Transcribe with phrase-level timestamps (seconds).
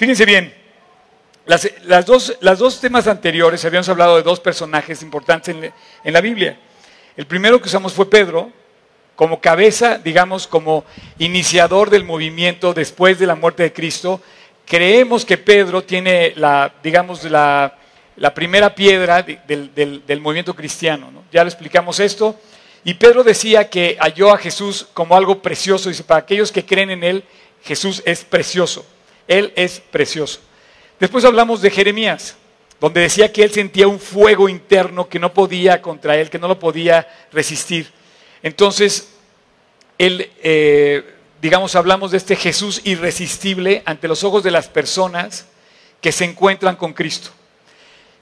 [0.00, 0.54] Fíjense bien,
[1.44, 6.58] las, dos, temas anteriores habíamos hablado de dos personajes importantes en, la Biblia.
[7.18, 8.50] El primero que usamos fue Pedro,
[9.14, 10.86] como cabeza, digamos, como
[11.18, 14.22] iniciador del movimiento después de la muerte de Cristo.
[14.64, 17.76] Creemos que Pedro tiene la, digamos, la,
[18.34, 21.10] primera piedra de- del, movimiento cristiano.
[21.10, 21.24] ¿no?
[21.30, 22.40] Ya lo explicamos esto.
[22.84, 25.90] Y Pedro decía que halló a Jesús como algo precioso.
[25.90, 27.24] Dice, para aquellos que creen en Él,
[27.62, 28.86] Jesús es precioso.
[29.30, 30.40] Él es precioso.
[30.98, 32.34] Después hablamos de Jeremías,
[32.80, 36.48] donde decía que él sentía un fuego interno que no podía contra él, que no
[36.48, 37.92] lo podía resistir.
[38.42, 39.08] Entonces,
[39.98, 45.46] él, eh, digamos, hablamos de este Jesús irresistible ante los ojos de las personas
[46.00, 47.30] que se encuentran con Cristo.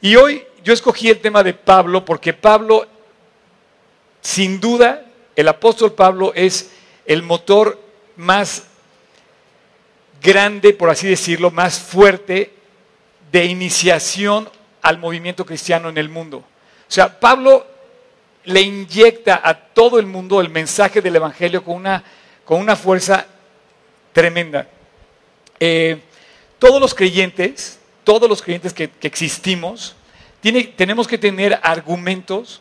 [0.03, 2.87] Y hoy yo escogí el tema de Pablo porque Pablo,
[4.21, 6.71] sin duda, el apóstol Pablo es
[7.07, 7.81] el motor
[8.17, 8.68] más
[10.23, 12.53] grande, por así decirlo, más fuerte
[13.31, 14.49] de iniciación
[14.83, 16.39] al movimiento cristiano en el mundo.
[16.39, 17.67] O sea, Pablo
[18.45, 22.03] le inyecta a todo el mundo el mensaje del Evangelio con una,
[22.45, 23.27] con una fuerza
[24.13, 24.67] tremenda.
[25.61, 25.99] Eh,
[26.59, 29.95] todos los creyentes, todos los creyentes que, que existimos,
[30.41, 32.61] tiene- tenemos que tener argumentos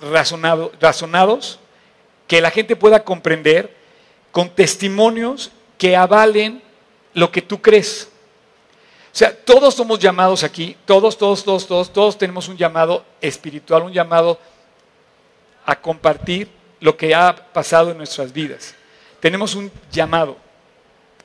[0.00, 1.58] razonado- razonados
[2.26, 3.74] que la gente pueda comprender
[4.32, 6.62] con testimonios que avalen
[7.14, 8.08] lo que tú crees.
[9.12, 13.82] O sea, todos somos llamados aquí, todos, todos, todos, todos, todos tenemos un llamado espiritual,
[13.82, 14.38] un llamado
[15.64, 16.48] a compartir
[16.80, 18.74] lo que ha pasado en nuestras vidas.
[19.20, 20.36] Tenemos un llamado.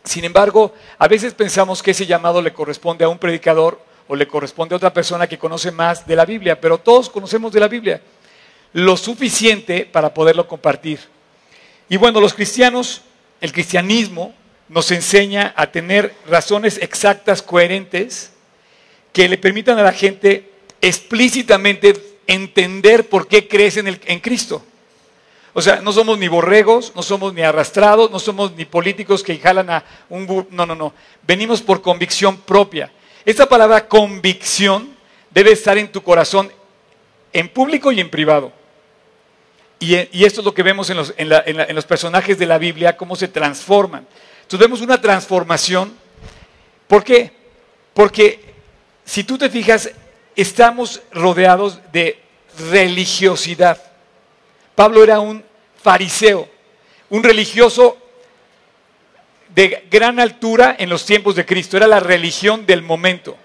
[0.04, 4.28] Sin embargo, a veces pensamos que ese llamado le corresponde a un predicador o le
[4.28, 7.68] corresponde a otra persona que conoce más de la Biblia, pero todos conocemos de la
[7.68, 8.02] Biblia
[8.74, 11.00] lo suficiente para poderlo compartir.
[11.90, 13.02] Y bueno, los cristianos,
[13.42, 14.34] el cristianismo
[14.72, 18.31] nos enseña a tener razones exactas, coherentes,
[19.11, 21.94] que le permitan a la gente explícitamente
[22.25, 24.64] entender por qué crees en, Cristo.
[25.52, 29.37] O sea, no somos ni borregos, no somos ni arrastrados, no somos ni políticos que
[29.37, 30.48] jalan a un...
[30.52, 30.93] No, no, no.
[31.27, 32.89] Venimos por convicción propia.
[33.26, 34.95] Esta palabra convicción
[35.31, 36.49] debe estar en tu corazón,
[37.33, 38.54] en público y en privado.
[39.81, 44.08] Y, esto es lo que vemos en los personajes de la Biblia, cómo se transforman.
[44.52, 45.94] Entonces vemos una transformación.
[46.86, 47.32] ¿Por qué?
[47.94, 48.54] Porque
[49.06, 49.89] si tú te fijas,
[50.36, 52.20] estamos rodeados de
[52.70, 53.82] religiosidad.
[54.76, 55.42] Pablo era un
[55.82, 56.50] fariseo,
[57.10, 57.98] un religioso
[59.56, 61.78] de gran altura en los tiempos de Cristo.
[61.78, 63.38] Era la religión del momento.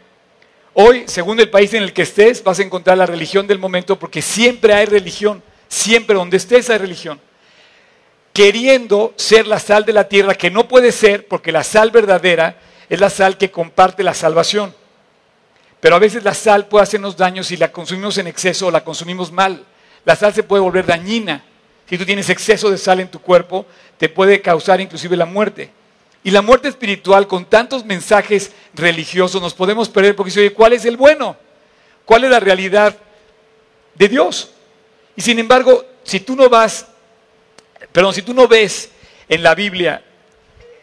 [0.75, 3.97] Hoy, según el país en el que estés, vas a encontrar la religión del momento
[3.97, 5.41] porque siempre hay religión.
[5.69, 7.21] Siempre donde estés hay religión.
[8.37, 12.59] Queriendo ser la sal de la tierra, que no puede ser porque la sal verdadera
[12.91, 14.75] es la sal que comparte la salvación.
[15.81, 18.85] Pero a veces la sal puede hacernos daño si la consumimos en exceso o la
[18.85, 19.65] consumimos mal.
[20.05, 21.45] La sal se puede volver dañina.
[21.89, 23.65] Si tú tienes exceso de sal en tu cuerpo,
[23.97, 25.71] te puede causar inclusive la muerte.
[26.23, 30.75] Y la muerte espiritual, con tantos mensajes religiosos, nos podemos perder porque dice, oye, ¿cuál
[30.75, 31.39] es el bueno?
[32.05, 32.99] ¿Cuál es la realidad
[33.95, 34.51] de Dios?
[35.17, 36.89] Y sin embargo, si tú no vas,
[37.97, 38.91] perdón, si tú no ves
[39.27, 40.05] en la Biblia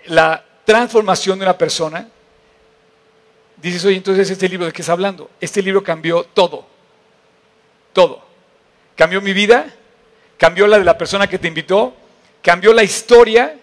[0.07, 2.09] la transformación de una persona,
[3.57, 5.29] dices, oye, entonces este libro de qué está hablando?
[5.40, 6.66] Este libro cambió todo,
[7.94, 8.19] todo.
[8.96, 9.72] Cambió mi vida,
[10.40, 11.94] cambió la de la persona que te invitó,
[12.41, 13.59] cambió la historia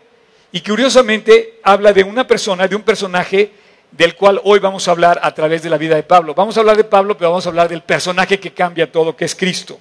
[0.52, 3.50] y curiosamente habla de una persona, de un personaje
[3.90, 6.36] del cual hoy vamos a hablar a través de la vida de Pablo.
[6.36, 9.24] Vamos a hablar de Pablo, pero vamos a hablar del personaje que cambia todo, que
[9.24, 9.76] es Cristo.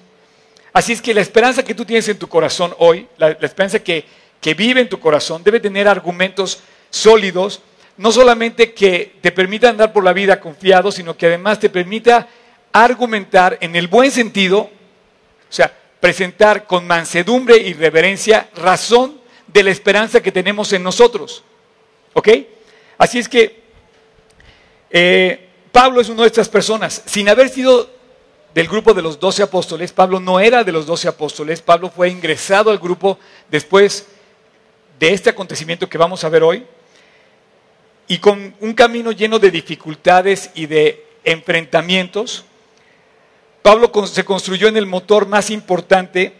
[0.72, 4.04] Así es que la esperanza que tú tienes en tu corazón hoy, la, esperanza que,
[4.40, 6.60] que vive en tu corazón, debe tener argumentos
[6.90, 7.62] sólidos,
[7.96, 12.28] no solamente que te permita andar por la vida confiado, sino que además te permita
[12.72, 14.70] argumentar en el buen sentido, o
[15.52, 21.44] sea, presentar con mansedumbre y reverencia razón de la esperanza que tenemos en nosotros.
[22.14, 22.28] ¿Ok?
[22.96, 23.60] Así es que
[24.90, 27.02] eh, Pablo es una de estas personas.
[27.06, 27.90] Sin haber sido
[28.54, 32.08] del grupo de los doce apóstoles, Pablo no era de los doce apóstoles, Pablo fue
[32.08, 33.18] ingresado al grupo
[33.50, 34.06] después
[34.98, 36.66] de este acontecimiento que vamos a ver hoy,
[38.08, 42.44] y con un camino lleno de dificultades y de enfrentamientos,
[43.62, 46.32] Pablo se construyó en el motor más importante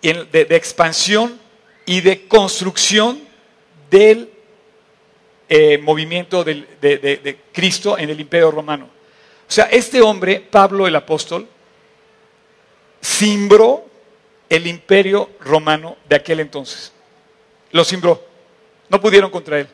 [0.00, 1.40] de, expansión
[1.86, 3.20] y de construcción
[3.90, 4.30] del
[5.48, 8.97] eh, movimiento de Cristo en el imperio romano.
[9.48, 11.48] O sea, este hombre, Pablo el apóstol,
[13.00, 13.86] simbró
[14.48, 16.92] el imperio romano de aquel entonces.
[17.72, 18.22] Lo simbró.
[18.88, 19.68] No pudieron contra él.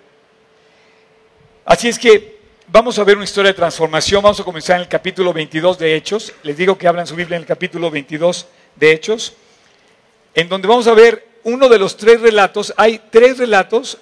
[1.65, 2.38] Así es que
[2.69, 4.23] vamos a ver una historia de transformación.
[4.23, 6.32] Vamos a comenzar en el capítulo 22 de Hechos.
[6.43, 9.35] Les digo que hablan su Biblia en el capítulo 22 de Hechos,
[10.35, 12.73] en donde vamos a ver uno de los tres relatos.
[12.76, 13.99] Hay tres relatos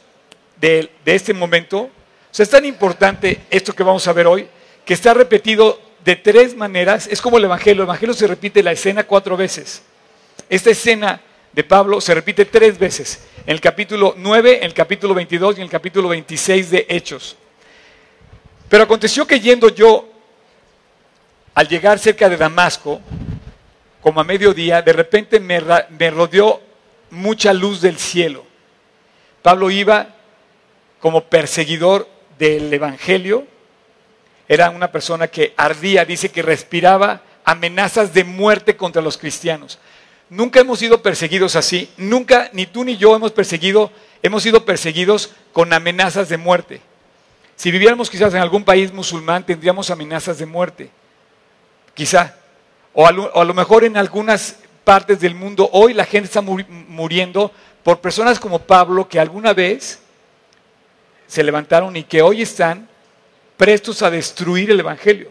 [0.60, 1.80] de, de este momento.
[1.80, 1.90] O
[2.30, 4.48] sea, es tan importante esto que vamos a ver hoy,
[4.84, 7.06] que está repetido de tres maneras.
[7.06, 7.82] Es como el Evangelio.
[7.82, 9.82] El Evangelio se repite la escena cuatro veces.
[10.48, 11.20] Esta escena
[11.52, 13.24] de Pablo se repite tres veces.
[13.46, 17.36] En el capítulo 9, en el capítulo 22 y en el capítulo 26 de Hechos.
[18.68, 20.08] Pero aconteció que yendo yo,
[21.54, 23.00] al llegar cerca de Damasco,
[24.00, 25.60] como a mediodía, de repente me,
[26.10, 26.60] rodeó
[27.10, 28.44] mucha luz del cielo.
[29.42, 30.16] Pablo iba
[31.00, 32.08] como perseguidor
[32.38, 33.46] del Evangelio,
[34.52, 39.78] era una persona que ardía, dice que respiraba amenazas de muerte contra los cristianos.
[40.28, 43.90] Nunca hemos sido perseguidos así, nunca, ni tú ni yo hemos perseguido,
[44.22, 46.82] hemos sido perseguidos con amenazas de muerte.
[47.56, 50.90] Si viviéramos quizás en algún país musulmán tendríamos amenazas de muerte,
[51.94, 52.36] quizá.
[52.92, 57.50] O a lo, mejor en algunas partes del mundo hoy la gente está muriendo
[57.82, 60.02] por personas como Pablo que alguna vez
[61.26, 62.91] se levantaron y que hoy están
[63.62, 65.30] prestos a destruir el Evangelio.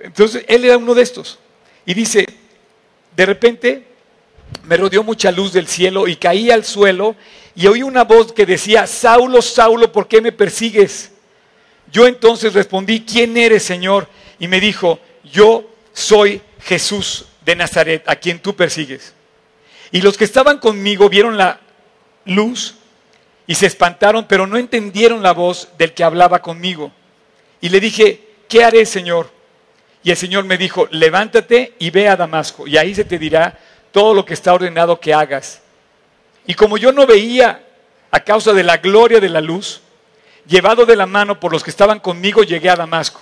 [0.00, 1.38] Entonces, él era uno de estos.
[1.86, 2.26] Y dice,
[3.14, 3.86] de repente
[4.64, 7.14] me rodeó mucha luz del cielo y caí al suelo
[7.54, 11.12] y oí una voz que decía, Saulo, Saulo, ¿por qué me persigues?
[11.92, 14.08] Yo entonces respondí, ¿quién eres, Señor?
[14.40, 19.14] Y me dijo, yo soy Jesús de Nazaret, a quien tú persigues.
[19.92, 21.60] Y los que estaban conmigo vieron la
[22.24, 22.74] luz
[23.46, 26.90] y se espantaron, pero no entendieron la voz del que hablaba conmigo.
[27.60, 29.30] Y le dije, ¿qué haré, Señor?
[30.02, 33.58] Y el Señor me dijo, levántate y ve a Damasco, y ahí se te dirá
[33.92, 35.60] todo lo que está ordenado que hagas.
[36.46, 37.64] Y como yo no veía
[38.10, 39.82] a causa de la gloria de la luz,
[40.46, 43.20] llevado de la mano por los que estaban conmigo, llegué a Damasco.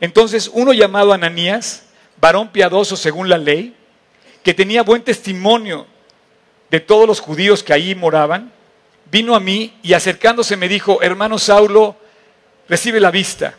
[0.00, 1.84] Entonces uno llamado Ananías,
[2.20, 3.74] varón piadoso según la ley,
[4.42, 5.86] que tenía buen testimonio
[6.70, 8.52] de todos los judíos que allí moraban,
[9.10, 11.96] vino a mí y acercándose me dijo, hermano Saulo,
[12.68, 13.54] recibe la vista.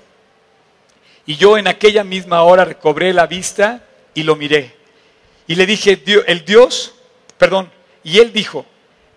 [1.30, 3.84] Y yo en aquella misma hora recobré la vista
[4.16, 4.74] y lo miré.
[5.46, 6.96] Y le dije, el Dios,
[7.38, 7.72] perdón,
[8.04, 8.66] y él dijo,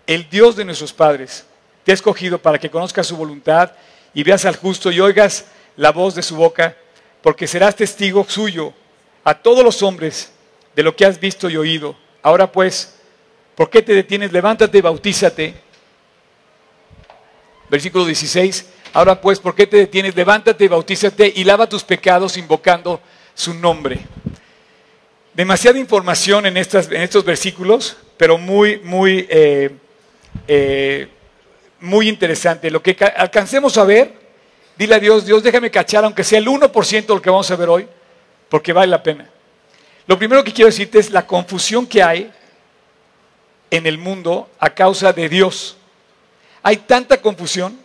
[0.05, 1.47] el Dios de nuestros padres
[1.83, 3.71] te ha escogido para que conozcas su voluntad
[4.13, 5.45] y veas al justo y oigas
[5.75, 6.77] la voz de su boca,
[7.23, 8.75] porque serás testigo suyo
[9.23, 10.31] a todos los hombres
[10.75, 11.95] de lo que has visto y oído.
[12.21, 12.93] Ahora pues,
[13.55, 14.31] ¿por qué te detienes?
[14.31, 15.55] Levántate y bautízate.
[17.71, 18.67] Versículo 16.
[18.93, 20.15] Ahora pues, ¿por qué te detienes?
[20.15, 23.01] Levántate bautízate y lava tus pecados invocando
[23.33, 23.99] su nombre.
[25.33, 29.71] Demasiada información en, estos versículos, pero muy, muy eh,
[30.47, 31.07] eh,
[31.79, 32.69] muy interesante.
[32.69, 34.13] Lo que alcancemos a ver,
[34.77, 37.55] dile a Dios, Dios déjame cachar, aunque sea el 1% de lo que vamos a
[37.55, 37.87] ver hoy,
[38.47, 39.27] porque vale la pena.
[40.05, 42.31] Lo primero que quiero decirte es la confusión que hay
[43.71, 45.77] en el mundo a causa de Dios.
[46.61, 47.82] Hay tanta confusión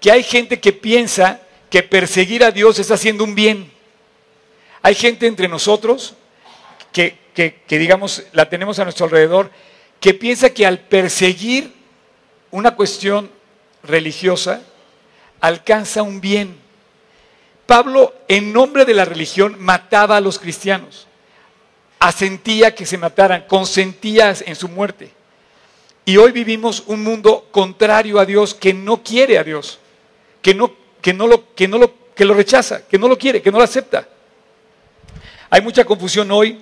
[0.00, 3.70] que hay gente que piensa que perseguir a Dios es haciendo un bien.
[4.82, 6.14] Hay gente entre nosotros
[6.92, 9.50] que, que digamos, la tenemos a nuestro alrededor,
[10.00, 11.72] que piensa que al perseguir
[12.50, 13.30] una cuestión
[13.82, 14.62] religiosa
[15.40, 16.58] alcanza un bien.
[17.66, 21.06] Pablo, en nombre de la religión, mataba a los cristianos,
[22.00, 25.12] asentía que se mataran, consentía en su muerte.
[26.04, 29.78] Y hoy vivimos un mundo contrario a Dios, que no quiere a Dios,
[30.42, 33.42] que no, que no, lo, que no lo, que lo rechaza, que no lo quiere,
[33.42, 34.08] que no lo acepta.
[35.48, 36.60] Hay mucha confusión hoy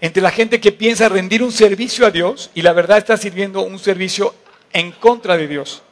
[0.00, 3.62] entre la gente que piensa rendir un servicio a Dios y la verdad está sirviendo
[3.62, 4.34] un servicio
[4.72, 5.82] en contra de Dios.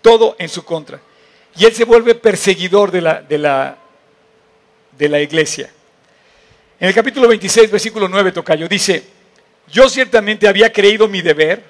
[0.00, 1.00] Todo en su contra.
[1.56, 3.76] Y él se vuelve perseguidor de la, de la,
[4.96, 5.70] de la iglesia.
[6.80, 9.02] En el capítulo 26, versículo 9, Tocayo, dice,
[9.70, 11.62] yo ciertamente había creído mi deber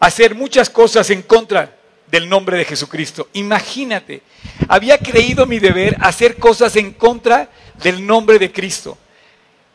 [0.00, 1.73] hacer muchas cosas en contra
[2.06, 3.28] del nombre de Jesucristo.
[3.32, 4.22] Imagínate,
[4.68, 7.50] había creído mi deber hacer cosas en contra
[7.82, 8.96] del nombre de Cristo.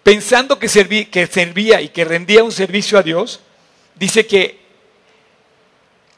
[0.03, 0.67] Pensando que,
[1.11, 3.41] que servía y que rendía un servicio a Dios,
[3.95, 4.59] dice que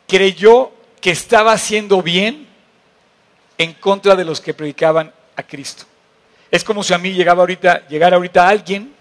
[0.08, 2.48] creyó que estaba haciendo bien
[3.58, 5.86] en contra de los que predicaban a Cristo.
[6.52, 8.94] Es como si a mí llegaba ahorita, llegara ahorita alguien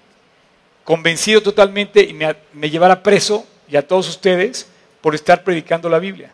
[0.85, 4.69] convencido totalmente y me, llevara preso y a todos ustedes
[5.01, 6.33] por estar predicando la Biblia.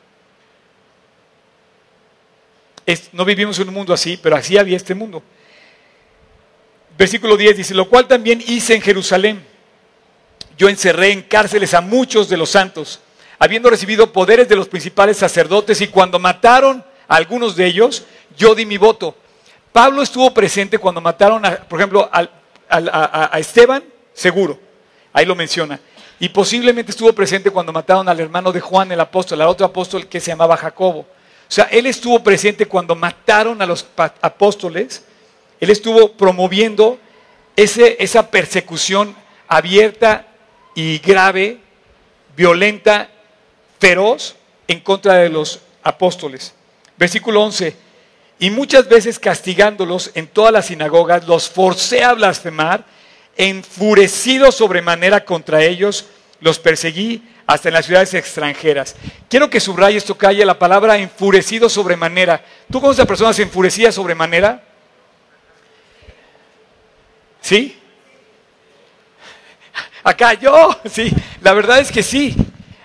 [3.12, 5.22] No vivimos en un mundo así, pero así había este mundo.
[6.96, 9.44] Versículo 10 dice, lo cual también hice en Jerusalén.
[10.56, 13.00] Yo encerré en cárceles a muchos de los santos
[13.38, 18.04] habiendo recibido poderes de los principales sacerdotes, y cuando mataron a algunos de ellos,
[18.36, 19.14] yo di mi voto.
[19.72, 22.28] Pablo estuvo presente cuando mataron, a, por ejemplo, a,
[22.68, 24.58] a Esteban, seguro,
[25.12, 25.78] ahí lo menciona.
[26.18, 30.06] Y posiblemente estuvo presente cuando mataron al hermano de Juan, el apóstol, al otro apóstol
[30.06, 31.06] que se llamaba Jacobo.
[31.48, 33.86] O sea, él estuvo presente cuando mataron a los
[34.20, 35.04] apóstoles,
[35.60, 36.98] él estuvo promoviendo
[37.54, 39.14] ese, esa persecución
[39.48, 40.26] abierta
[40.74, 41.58] y grave,
[42.36, 43.08] violenta,
[43.78, 44.36] feroz
[44.66, 46.52] en contra de los apóstoles.
[46.96, 47.76] Versículo 11.
[48.38, 52.84] Y muchas veces castigándolos en todas las sinagogas, los forcé a blasfemar,
[53.36, 56.06] enfurecido sobremanera contra ellos,
[56.40, 58.96] los perseguí hasta en las ciudades extranjeras.
[59.28, 62.44] Quiero que subrayes, calle la palabra enfurecido sobremanera.
[62.70, 64.62] ¿Tú conoces a personas enfurecidas sobremanera?
[67.40, 67.78] ¿Sí?
[70.02, 72.36] Acá yo, sí, la verdad es que sí.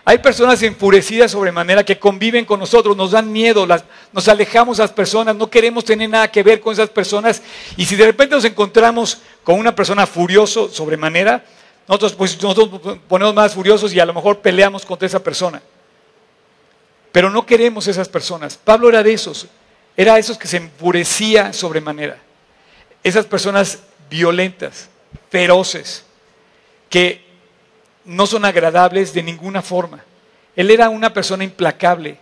[0.03, 3.67] Hay personas enfurecidas sobremanera que conviven con nosotros, nos dan miedo,
[4.11, 7.41] nos alejamos a las personas, no queremos tener nada que ver con esas personas.
[7.77, 11.45] Y si de repente nos encontramos con una persona furioso sobremanera,
[11.91, 15.61] nosotros, pues, nosotros ponemos más furiosos y a lo mejor peleamos contra esa persona.
[17.11, 18.55] Pero no queremos esas personas.
[18.55, 19.45] Pablo era de esos,
[19.97, 22.17] era de esos que se enfurecía sobremanera.
[23.03, 23.79] Esas personas
[24.09, 24.87] violentas,
[25.29, 26.05] feroces,
[26.89, 27.25] que
[28.05, 30.01] no son agradables de ninguna forma.
[30.55, 32.17] Él era una persona implacable,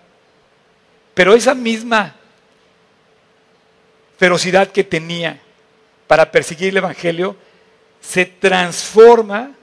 [1.14, 2.16] pero esa misma
[4.18, 5.40] ferocidad que tenía
[6.08, 7.36] para perseguir el Evangelio
[8.02, 9.58] se transforma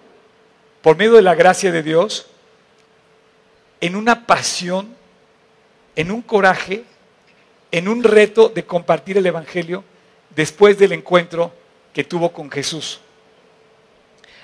[0.87, 2.29] por medio de la gracia de Dios
[3.81, 4.95] en una pasión,
[5.97, 6.85] en un coraje,
[7.73, 9.83] en un reto de compartir el Evangelio
[10.37, 11.53] después del encuentro
[11.93, 13.01] que tuvo con Jesús.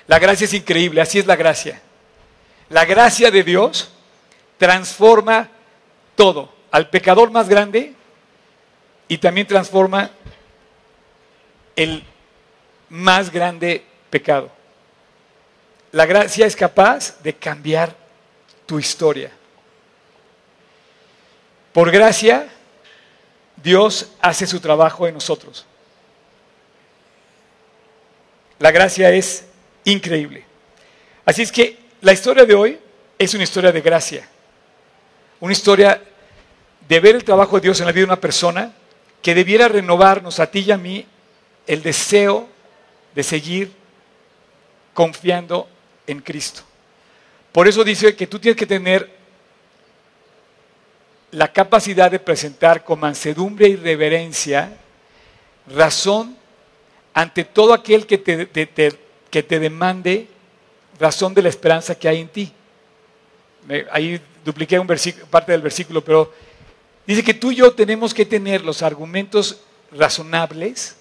[0.05, 1.81] La gracia es increíble, así es la gracia.
[2.67, 3.93] La gracia de Dios
[4.57, 5.49] transforma
[6.13, 7.93] todo, al pecador más grande
[9.07, 10.11] y también transforma
[11.77, 12.03] el
[12.89, 14.51] más grande pecado.
[15.93, 17.95] La gracia es capaz de cambiar
[18.65, 19.31] tu historia.
[21.71, 22.47] Por gracia,
[23.57, 25.67] Dios hace su trabajo en nosotros.
[28.57, 29.45] La gracia es
[29.83, 30.43] increíble.
[31.25, 32.79] Así es que la historia de hoy
[33.19, 34.27] es una historia de gracia,
[35.39, 36.01] una historia
[36.87, 38.73] de ver el trabajo de Dios en la vida de una persona
[39.21, 41.05] que debiera renovarnos a ti y a mí
[41.67, 42.49] el deseo
[43.13, 43.71] de seguir
[44.95, 45.69] confiando
[46.07, 46.61] en Cristo.
[47.51, 49.09] Por eso dice que tú tienes que tener
[51.31, 54.71] la capacidad de presentar con mansedumbre y reverencia
[55.67, 56.37] razón
[57.13, 58.47] ante todo aquel que te,
[59.29, 60.27] que te demande
[60.99, 62.53] razón de la esperanza que hay en ti.
[63.91, 64.87] Ahí dupliqué un
[65.29, 66.33] parte del versículo, pero
[67.07, 70.97] dice que tú y yo tenemos que tener los argumentos razonables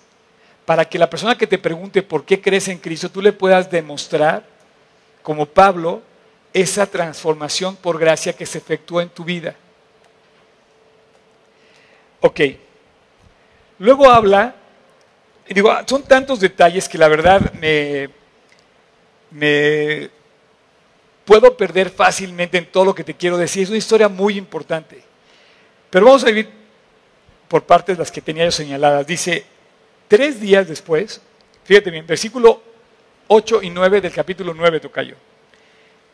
[0.64, 3.70] para que la persona que te pregunte por qué crees en Cristo, tú le puedas
[3.70, 4.46] demostrar,
[5.22, 6.02] como Pablo,
[6.52, 9.54] esa transformación por gracia que se efectúa en tu vida.
[12.20, 12.40] Ok.
[13.78, 14.54] Luego habla,
[15.48, 18.10] y digo, ah, son tantos detalles que la verdad me,
[19.30, 20.10] me
[21.24, 23.64] puedo perder fácilmente en todo lo que te quiero decir.
[23.64, 25.02] Es una historia muy importante.
[25.90, 26.48] Pero vamos a vivir
[27.48, 29.06] por partes las que tenía yo señaladas.
[29.06, 29.44] Dice,
[30.08, 31.20] tres días después,
[31.64, 32.62] fíjate bien, versículo
[33.34, 35.16] 8 y 9 del capítulo 9, Tocayo.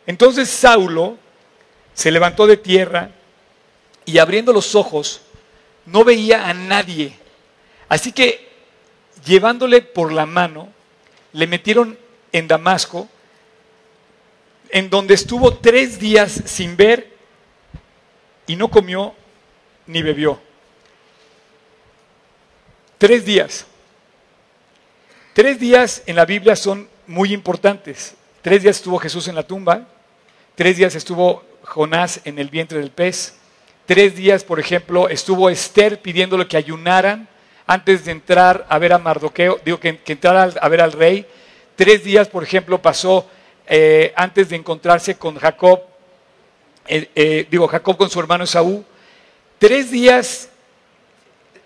[0.06, 1.18] Entonces Saulo
[1.92, 3.10] se levantó de tierra
[4.04, 5.20] y abriendo los ojos
[5.87, 7.12] no veía a nadie.
[7.88, 8.48] Así que
[9.25, 10.72] llevándole por la mano,
[11.32, 11.98] le metieron
[12.30, 13.08] en Damasco,
[14.70, 17.16] en donde estuvo tres días sin ver
[18.46, 19.12] y no comió
[19.87, 20.40] ni bebió.
[22.96, 23.66] Tres días.
[25.32, 28.14] Tres días en la Biblia son muy importantes.
[28.42, 29.88] Tres días estuvo Jesús en la tumba,
[30.54, 33.34] tres días estuvo Jonás en el vientre del pez,
[33.86, 37.26] tres días, por ejemplo, estuvo Esther pidiéndole que ayunaran
[37.66, 41.26] antes de entrar a ver a Mardoqueo, digo que, que a ver al rey,
[41.78, 43.24] Tres días, por ejemplo, pasó
[43.64, 45.80] eh, antes de encontrarse con Jacob,
[46.88, 48.84] eh, eh, digo, Jacob con su hermano Esaú.
[49.60, 50.48] Tres días,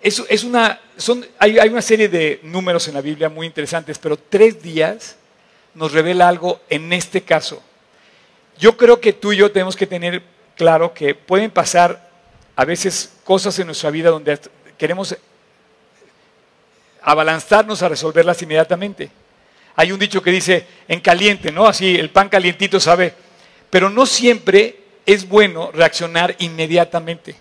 [0.03, 4.19] es una, son, hay, hay una serie de números en la Biblia muy interesantes, pero
[4.19, 5.17] tres días
[5.75, 7.63] nos revela algo en este caso.
[8.59, 10.23] Yo creo que tú y yo tenemos que tener
[10.57, 12.11] claro que pueden pasar
[12.55, 14.39] a veces cosas en nuestra vida donde
[14.77, 15.17] queremos
[17.03, 19.11] abalanzarnos a resolverlas inmediatamente.
[19.75, 21.67] Hay un dicho que dice en caliente, ¿no?
[21.67, 23.15] Así, el pan calientito sabe.
[23.71, 24.77] Pero no siempre
[25.07, 27.35] es bueno reaccionar inmediatamente.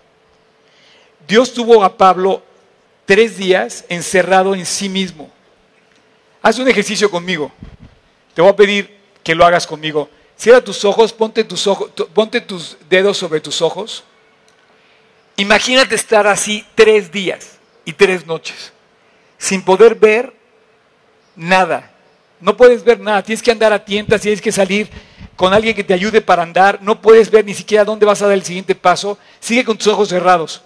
[1.28, 2.42] Dios tuvo a Pablo
[3.04, 5.30] tres días encerrado en sí mismo.
[6.40, 7.52] Haz un ejercicio conmigo.
[8.34, 10.08] Te voy a pedir que lo hagas conmigo.
[10.36, 14.04] Cierra tus ojos, ponte tus, ojos, ponte tus dedos sobre tus ojos.
[15.36, 18.72] Imagínate estar así tres días y tres noches,
[19.38, 20.32] sin poder ver
[21.36, 21.90] nada.
[22.40, 24.90] No puedes ver nada, tienes que andar a tientas, tienes que salir
[25.36, 28.26] con alguien que te ayude para andar, no puedes ver ni siquiera dónde vas a
[28.26, 30.62] dar el siguiente paso, sigue con tus ojos cerrados.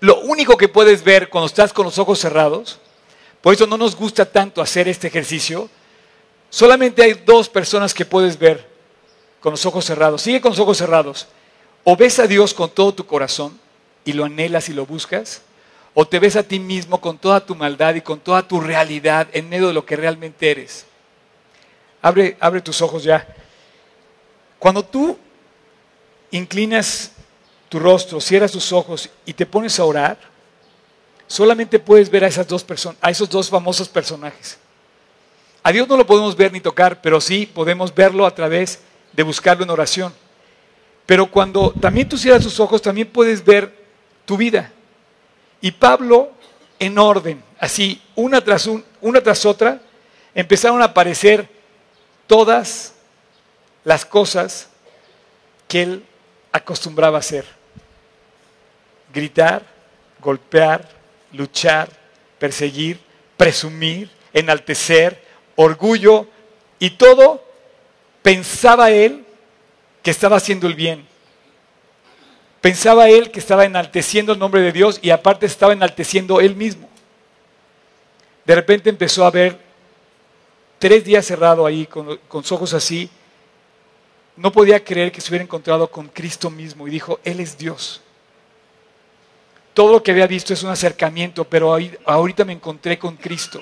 [0.00, 2.78] Lo único que puedes ver cuando estás con los ojos cerrados,
[3.40, 5.70] por eso no nos gusta tanto hacer este ejercicio,
[6.50, 8.66] solamente hay dos personas que puedes ver
[9.40, 10.22] con los ojos cerrados.
[10.22, 11.28] Sigue con los ojos cerrados.
[11.84, 13.58] O ves a Dios con todo tu corazón
[14.04, 15.42] y lo anhelas y lo buscas,
[15.94, 19.28] o te ves a ti mismo con toda tu maldad y con toda tu realidad
[19.32, 20.86] en medio de lo que realmente eres.
[22.00, 23.26] Abre, abre tus ojos ya.
[24.58, 25.18] Cuando tú
[26.30, 27.12] inclinas
[27.68, 30.18] tu rostro, cierras tus ojos y te pones a orar,
[31.26, 34.58] solamente puedes ver a esas dos personas, a esos dos famosos personajes.
[35.62, 38.80] A Dios no lo podemos ver ni tocar, pero sí podemos verlo a través
[39.12, 40.14] de buscarlo en oración.
[41.06, 43.74] Pero cuando también tú cierras tus ojos, también puedes ver
[44.24, 44.72] tu vida.
[45.60, 46.32] Y Pablo,
[46.78, 48.68] en orden, así, una tras,
[49.00, 49.80] una tras otra,
[50.34, 51.48] empezaron a aparecer
[52.26, 52.94] todas
[53.84, 54.68] las cosas
[55.66, 56.04] que él
[56.52, 57.44] acostumbraba hacer.
[59.12, 59.62] Gritar,
[60.20, 60.88] golpear,
[61.32, 61.88] luchar,
[62.38, 63.00] perseguir,
[63.36, 65.27] presumir, enaltecer,
[65.60, 66.26] orgullo
[66.78, 67.42] y todo
[68.22, 69.26] pensaba él
[70.02, 71.04] que estaba haciendo el bien.
[72.60, 76.88] Pensaba él que estaba enalteciendo el nombre de Dios y aparte estaba enalteciendo él mismo.
[78.44, 79.58] De repente empezó a ver
[80.78, 83.10] tres días cerrado ahí con, con sus ojos así
[84.38, 88.00] no podía creer que se hubiera encontrado con Cristo mismo y dijo, Él es Dios.
[89.74, 93.60] Todo lo que había visto es un acercamiento, pero ahorita me encontré con Cristo.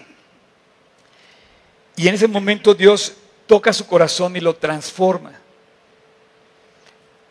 [1.96, 3.14] Y en ese momento Dios
[3.46, 5.32] toca su corazón y lo transforma.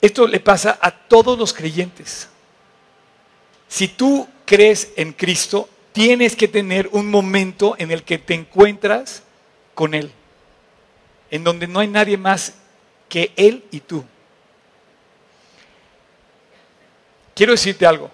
[0.02, 2.28] Esto le pasa a todos los creyentes.
[3.68, 9.24] Si tú crees en Cristo, tienes que tener un momento en el que te encuentras
[9.74, 10.12] con Él,
[11.32, 12.54] en donde no hay nadie más
[13.10, 14.04] que Él y tú.
[17.34, 18.10] Quiero decirte algo.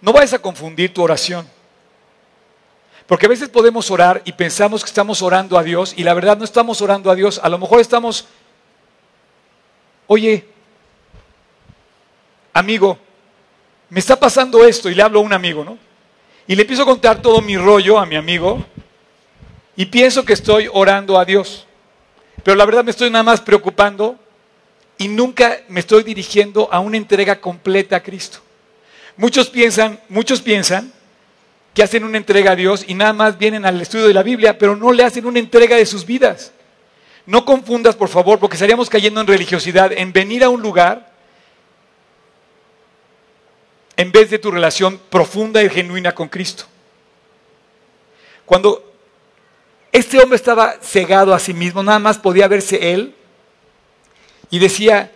[0.00, 1.48] No vayas a confundir tu oración.
[3.12, 6.38] Porque a veces podemos orar y pensamos que estamos orando a Dios y la verdad
[6.38, 7.38] no estamos orando a Dios.
[7.42, 8.26] A lo mejor estamos,
[10.06, 10.46] oye,
[12.54, 12.98] amigo,
[13.90, 15.76] me está pasando esto y le hablo a un amigo, ¿no?
[16.46, 18.64] Y le empiezo a contar todo mi rollo a mi amigo
[19.76, 21.66] y pienso que estoy orando a Dios.
[22.42, 24.18] Pero la verdad me estoy nada más preocupando
[24.96, 28.38] y nunca me estoy dirigiendo a una entrega completa a Cristo.
[29.18, 30.90] Muchos piensan, muchos piensan
[31.74, 34.58] que hacen una entrega a Dios y nada más vienen al estudio de la Biblia,
[34.58, 36.52] pero no le hacen una entrega de sus vidas.
[37.24, 41.12] No confundas, por favor, porque estaríamos cayendo en religiosidad, en venir a un lugar
[43.96, 46.64] en vez de tu relación profunda y genuina con Cristo.
[48.44, 48.92] Cuando
[49.92, 53.14] este hombre estaba cegado a sí mismo, nada más podía verse él.
[54.50, 55.12] Y decía,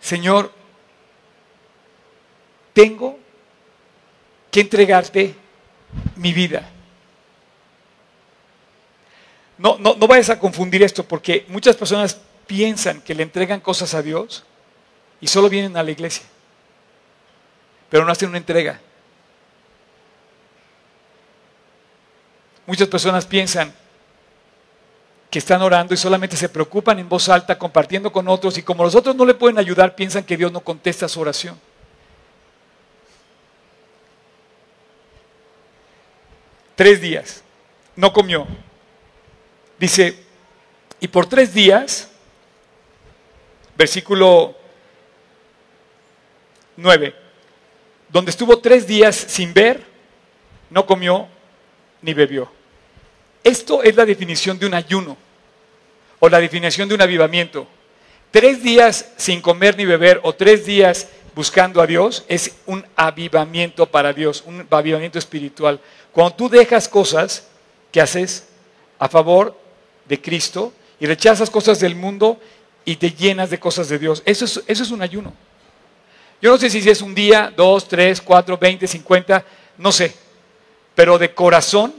[0.00, 0.52] Señor,
[2.72, 3.18] tengo
[4.56, 5.34] que entregarte
[6.14, 6.66] mi vida.
[9.58, 13.92] No, no, no vayas a confundir esto porque muchas personas piensan que le entregan cosas
[13.92, 14.44] a Dios
[15.20, 16.24] y solo vienen a la iglesia,
[17.90, 18.80] pero no hacen una entrega.
[22.64, 23.74] Muchas personas piensan
[25.28, 28.84] que están orando y solamente se preocupan en voz alta compartiendo con otros y como
[28.84, 31.60] los otros no le pueden ayudar, piensan que Dios no contesta su oración.
[36.76, 37.42] Tres días,
[37.96, 38.46] no comió.
[39.78, 40.14] Dice,
[41.00, 42.10] y por tres días,
[43.76, 44.54] versículo
[46.76, 47.14] 9,
[48.10, 49.82] donde estuvo tres días sin ver,
[50.68, 51.28] no comió
[52.02, 52.52] ni bebió.
[53.42, 55.16] Esto es la definición de un ayuno
[56.18, 57.66] o la definición de un avivamiento.
[58.30, 63.86] Tres días sin comer ni beber o tres días buscando a Dios es un avivamiento
[63.86, 65.78] para Dios, un avivamiento espiritual.
[66.10, 67.46] Cuando tú dejas cosas
[67.92, 68.48] que haces
[68.98, 69.56] a favor
[70.06, 72.40] de Cristo y rechazas cosas del mundo
[72.84, 75.32] y te llenas de cosas de Dios, eso es, eso es un ayuno.
[76.42, 79.44] Yo no sé si es un día, dos, tres, cuatro, veinte, cincuenta,
[79.78, 80.12] no sé,
[80.96, 81.94] pero de corazón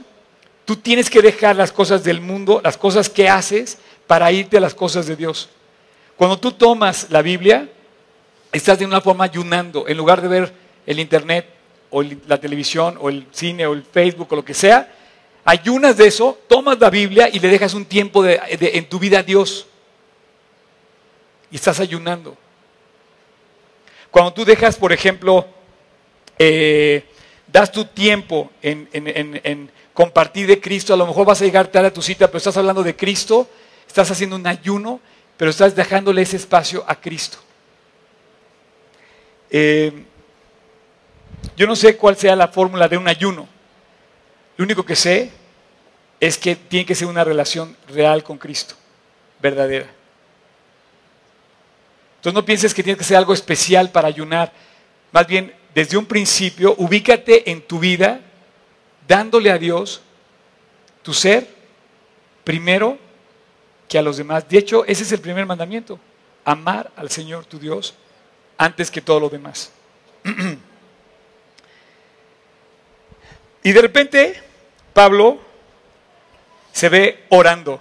[0.68, 4.60] Tú tienes que dejar las cosas del mundo, las cosas que haces, para irte a
[4.60, 5.48] las cosas de Dios.
[6.14, 7.70] Cuando tú tomas la Biblia,
[8.52, 9.86] estás de una forma ayunando.
[9.88, 10.52] En lugar de ver
[10.86, 11.46] el internet
[11.90, 14.92] o la televisión o el cine o el Facebook o lo que sea,
[15.44, 19.22] ayunas de eso, tomas la Biblia y le dejas un tiempo en tu vida a
[19.22, 19.66] Dios.
[21.50, 22.36] Y estás ayunando.
[24.10, 25.46] Cuando tú dejas, por ejemplo,
[26.38, 27.04] eh,
[27.46, 31.88] das tu tiempo en, en, compartir de Cristo, a lo mejor vas a llegar tarde
[31.88, 33.48] a tu cita, pero estás hablando de Cristo,
[33.86, 35.00] estás haciendo un ayuno,
[35.36, 37.38] pero estás dejándole ese espacio a Cristo.
[39.50, 40.04] Eh,
[41.56, 43.48] yo no sé cuál sea la fórmula de un ayuno.
[44.56, 45.30] Lo único que sé
[46.20, 48.74] es que tiene que ser una relación real con Cristo,
[49.40, 49.86] verdadera.
[52.16, 54.52] Entonces no pienses que tiene que ser algo especial para ayunar.
[55.12, 58.20] Más bien, desde un principio, ubícate en tu vida
[59.06, 60.00] dándole a Dios
[61.02, 61.48] tu ser
[62.44, 62.98] primero
[63.88, 64.48] que a los demás.
[64.48, 66.00] De hecho, ese es el primer mandamiento.
[66.44, 67.94] Amar al Señor tu Dios
[68.58, 69.72] antes que todo lo demás.
[73.62, 74.42] y de repente,
[74.92, 75.40] Pablo
[76.72, 77.80] se ve orando.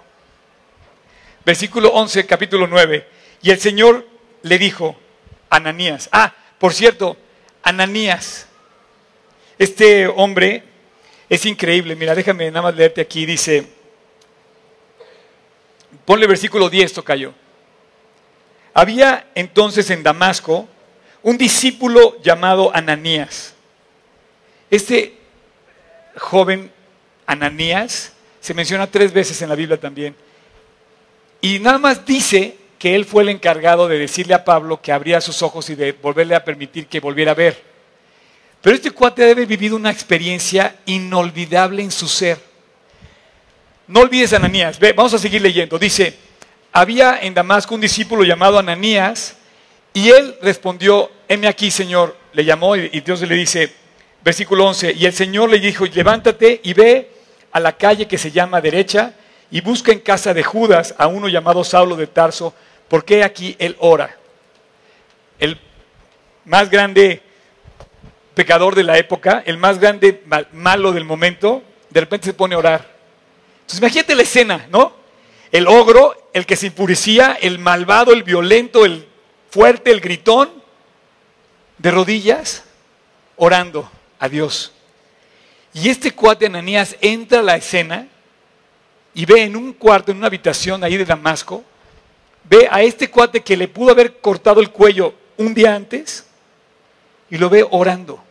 [1.44, 3.08] Versículo 11, capítulo 9.
[3.42, 4.08] Y el Señor
[4.44, 4.96] le dijo,
[5.50, 6.10] Ananías.
[6.12, 7.18] Ah, por cierto,
[7.64, 8.48] Ananías.
[9.58, 10.64] Este hombre
[11.30, 11.96] es increíble.
[11.96, 13.26] Mira, déjame nada más leerte aquí.
[13.26, 13.68] Dice,
[16.06, 17.34] ponle versículo 10, tocayo.
[18.78, 20.68] Había entonces en Damasco
[21.24, 23.56] un discípulo llamado Ananías.
[24.70, 25.18] Este
[26.16, 26.72] joven
[27.26, 30.16] Ananías se menciona tres veces en la Biblia también.
[31.42, 35.22] Y nada más dice que él fue el encargado de decirle a Pablo que abría
[35.22, 37.60] sus ojos y de volverle a permitir que volviera a ver.
[38.62, 42.38] Pero este cuate debe haber vivido una experiencia inolvidable en su ser.
[43.88, 44.78] No olvides Ananías.
[44.78, 45.80] Ve, vamos a seguir leyendo.
[45.80, 46.27] Dice,
[46.72, 49.36] había en Damasco un discípulo llamado Ananías
[49.94, 52.16] y él respondió, heme aquí, Señor.
[52.34, 53.74] Le llamó y Dios le dice,
[54.24, 57.10] versículo 11, y el Señor le dijo, levántate y ve
[57.52, 59.14] a la calle que se llama derecha
[59.50, 62.54] y busca en casa de Judas a uno llamado Saulo de Tarso,
[62.88, 64.16] porque aquí él ora.
[65.40, 65.58] El
[66.46, 67.22] más grande
[68.36, 72.60] pecador de la época, el más grande malo del momento, de repente se pone a
[72.60, 72.86] orar.
[73.62, 74.94] Entonces imagínate la escena, ¿no?
[75.52, 79.08] El ogro, el que se impurecía, el malvado, el violento, el
[79.50, 80.50] fuerte, el gritón,
[81.78, 82.64] de rodillas,
[83.36, 84.74] orando a Dios.
[85.74, 88.08] Y este cuate Ananías entra a la escena
[89.14, 91.64] y ve en un cuarto, en una habitación ahí de Damasco,
[92.44, 96.26] ve a este cuate que le pudo haber cortado el cuello un día antes
[97.30, 98.24] y lo ve orando.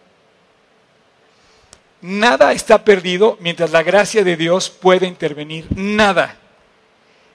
[2.01, 5.67] Nada está perdido mientras la gracia de Dios puede intervenir.
[5.75, 6.37] Nada.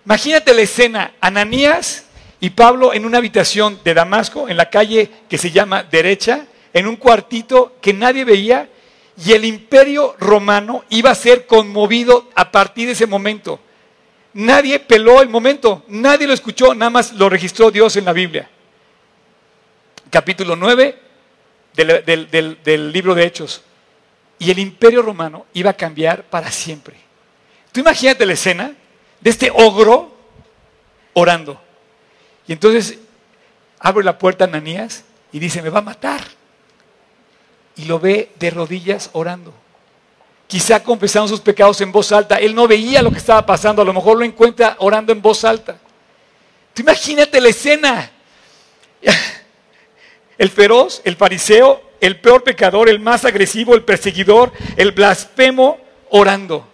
[0.05, 2.05] Imagínate la escena, Ananías
[2.39, 6.87] y Pablo en una habitación de Damasco, en la calle que se llama derecha, en
[6.87, 8.67] un cuartito que nadie veía,
[9.23, 13.59] y el imperio romano iba a ser conmovido a partir de ese momento.
[14.33, 18.49] Nadie peló el momento, nadie lo escuchó, nada más lo registró Dios en la Biblia.
[20.09, 20.97] Capítulo 9
[21.75, 23.61] del, libro de Hechos.
[24.39, 26.95] Y el imperio romano iba a cambiar para siempre.
[27.71, 28.75] Tú imagínate la escena
[29.21, 30.11] de este ogro
[31.13, 31.61] orando.
[32.47, 32.97] Y entonces
[33.79, 36.21] abre la puerta a Ananías y dice, me va a matar
[37.75, 39.53] y lo ve de rodillas orando.
[40.47, 42.35] Quizá confesando sus pecados en voz alta.
[42.35, 45.45] Él no veía lo que estaba pasando, a lo mejor lo encuentra orando en voz
[45.45, 45.77] alta.
[46.73, 48.11] Tú imagínate la escena.
[50.37, 55.77] El feroz, el fariseo, el peor pecador, el más agresivo, el perseguidor, el blasfemo,
[56.09, 56.67] orando.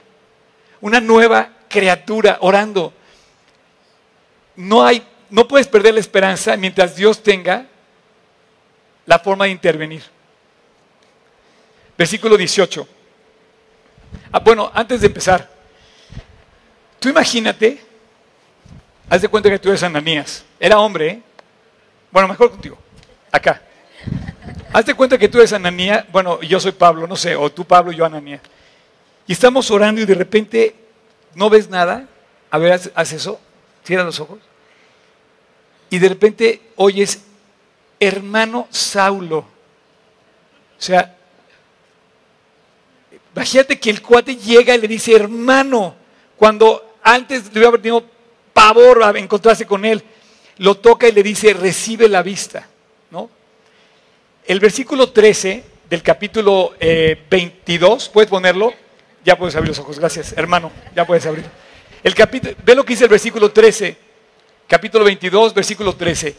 [0.79, 2.91] Una nueva criatura orando.
[4.55, 7.67] No hay, no puedes perder la esperanza mientras Dios tenga
[9.05, 10.01] la forma de intervenir.
[11.95, 12.87] Versículo 18.
[14.31, 15.47] Ah, bueno, antes de empezar,
[16.99, 17.79] tú imagínate,
[19.09, 21.21] haz de cuenta que tú eres Ananías, era hombre, ¿eh?
[22.11, 22.77] Bueno, mejor contigo,
[23.31, 23.61] acá.
[24.73, 27.65] Haz de cuenta que tú eres Ananías, bueno, yo soy Pablo, no sé, o tú
[27.65, 28.41] Pablo, yo Ananías.
[29.27, 30.86] Y estamos orando y de repente
[31.37, 32.09] no ves nada.
[32.49, 33.39] A ver, haz, eso,
[33.83, 34.39] cierra los ojos.
[35.89, 37.21] Y de repente oyes,
[37.99, 39.37] hermano Saulo.
[39.39, 41.13] O sea,
[43.37, 45.93] Imagínate que el cuate llega y le dice, hermano,
[46.37, 48.03] cuando antes debe haber tenido
[48.51, 50.01] pavor a encontrarse con él,
[50.57, 52.67] lo toca y le dice, recibe la vista.
[53.11, 53.29] ¿no?
[54.43, 58.73] El versículo 13 del capítulo 22, eh, ¿puedes ponerlo?
[59.27, 61.43] Ya puedes abrir los ojos, gracias, hermano, ya puedes abrir.
[62.01, 63.97] El capítulo, ve lo que dice el versículo 13,
[64.65, 66.33] capítulo 22, versículo 13.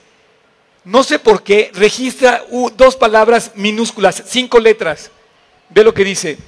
[0.85, 2.43] no sé por qué, registra
[2.77, 5.11] dos palabras minúsculas, cinco letras.
[5.69, 6.39] Ve lo que dice.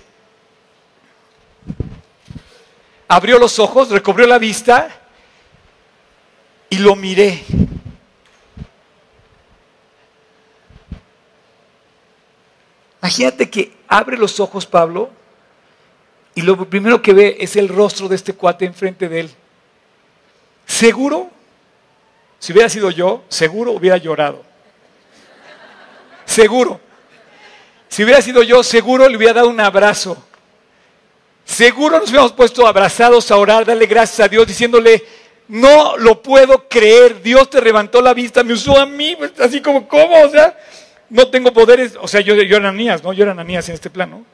[3.06, 4.98] Abrió los ojos, recobrió la vista
[6.70, 7.44] y lo miré.
[13.02, 15.19] Imagínate que abre los ojos Pablo
[16.34, 19.30] y lo primero que ve es el rostro de este cuate enfrente de él.
[20.66, 21.30] Seguro,
[22.38, 24.44] si hubiera sido yo, seguro hubiera llorado.
[26.24, 26.80] Seguro.
[27.88, 30.16] Si hubiera sido yo, seguro le hubiera dado un abrazo.
[31.44, 35.04] Seguro nos hubiéramos puesto abrazados a orar, darle gracias a Dios, diciéndole,
[35.48, 39.88] no lo puedo creer, Dios te levantó la vista, me usó a mí, así como,
[39.88, 40.22] ¿cómo?
[40.22, 40.56] O sea,
[41.08, 43.12] no tengo poderes, o sea, yo, yo era ¿no?
[43.12, 44.24] Yo era Ananías en este plano.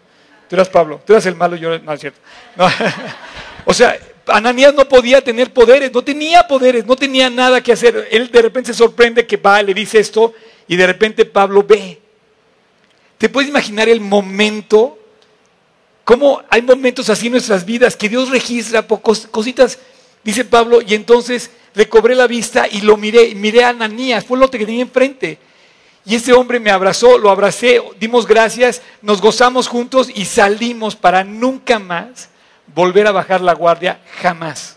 [0.48, 2.20] Tú eras Pablo, tú eras el malo, yo no es cierto.
[3.64, 8.08] o sea, Ananías no podía tener poderes, no tenía poderes, no tenía nada que hacer.
[8.10, 10.34] Él de repente se sorprende que va, le dice esto,
[10.68, 12.00] y de repente Pablo ve.
[13.18, 14.98] ¿Te puedes imaginar el momento?
[16.04, 19.78] ¿Cómo hay momentos así en nuestras vidas que Dios registra pocos, cositas?
[20.22, 24.50] Dice Pablo, y entonces recobré la vista y lo miré, miré a Ananías, fue lo
[24.50, 25.38] que tenía enfrente.
[26.06, 31.24] Y ese hombre me abrazó, lo abracé, dimos gracias, nos gozamos juntos y salimos para
[31.24, 32.28] nunca más
[32.72, 34.76] volver a bajar la guardia, jamás.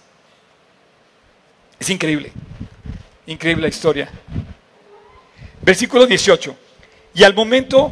[1.79, 2.33] Es increíble,
[3.27, 4.09] increíble la historia.
[5.61, 6.55] Versículo 18.
[7.13, 7.91] Y al momento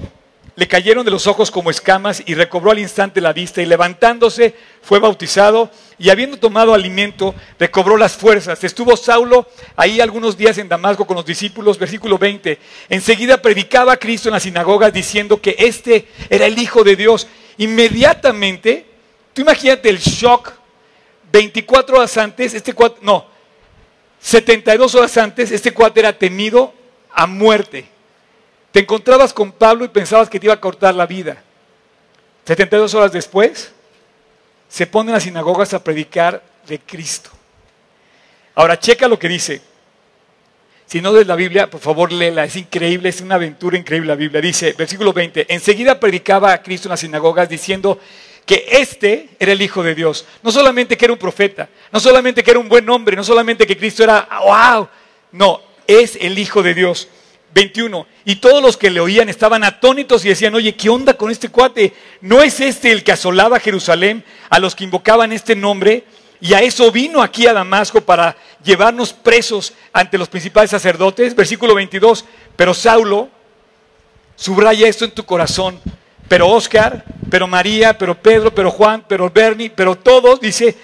[0.58, 4.56] le cayeron de los ojos como escamas y recobró al instante la vista y levantándose
[4.82, 8.64] fue bautizado y habiendo tomado alimento recobró las fuerzas.
[8.64, 12.58] Estuvo Saulo ahí algunos días en Damasco con los discípulos, versículo 20.
[12.90, 17.28] Enseguida predicaba a Cristo en las sinagogas diciendo que este era el Hijo de Dios.
[17.60, 18.88] Inmediatamente,
[19.34, 20.54] tú imagínate el shock,
[21.32, 23.28] 24 horas antes, este cuate, no,
[24.20, 26.74] 72 horas antes, este cuate era temido
[27.12, 27.97] a muerte.
[28.78, 31.42] Te encontrabas con Pablo y pensabas que te iba a cortar la vida.
[32.46, 33.72] 72 horas después,
[34.70, 37.32] se pone en las sinagogas a predicar de Cristo.
[38.54, 39.64] Ahora, checa lo que dice.
[40.86, 42.44] Si no lees la Biblia, por favor léela.
[42.46, 44.42] Es increíble, es una aventura increíble la Biblia.
[44.42, 48.00] Dice, versículo 20, enseguida predicaba a Cristo en las sinagogas diciendo
[48.46, 50.24] que este era el Hijo de Dios.
[50.44, 53.66] No solamente que era un profeta, no solamente que era un buen hombre, no solamente
[53.66, 54.88] que Cristo era, wow,
[55.32, 57.08] no, es el Hijo de Dios.
[57.54, 58.06] 21.
[58.26, 61.50] Y todos los que le oían estaban atónitos y decían, oye, ¿qué onda con este
[61.50, 61.94] cuate?
[62.22, 66.04] ¿No es este el que asolaba Jerusalén a los que invocaban este nombre?
[66.40, 71.36] Y a eso vino aquí a Damasco para llevarnos presos ante los principales sacerdotes.
[71.36, 72.26] Versículo 22.
[72.56, 73.30] Pero Saulo,
[74.36, 75.80] subraya esto en tu corazón.
[76.28, 80.76] Pero Oscar, pero María, pero Pedro, pero Juan, pero Bernie, pero todos, dice,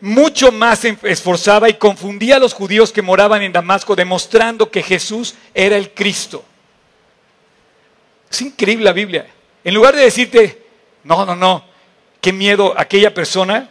[0.00, 5.34] mucho más esforzaba y confundía a los judíos que moraban en Damasco, demostrando que Jesús
[5.54, 6.44] era el Cristo.
[8.30, 9.26] Es increíble la Biblia.
[9.64, 10.62] En lugar de decirte,
[11.04, 11.64] no, no, no,
[12.20, 13.70] qué miedo aquella persona,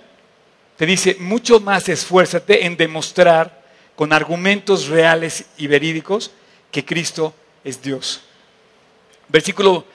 [0.78, 3.64] te dice, mucho más esfuérzate en demostrar
[3.96, 6.32] con argumentos reales y verídicos
[6.72, 7.34] que Cristo
[7.64, 8.22] es Dios.
[9.30, 9.86] Versículo,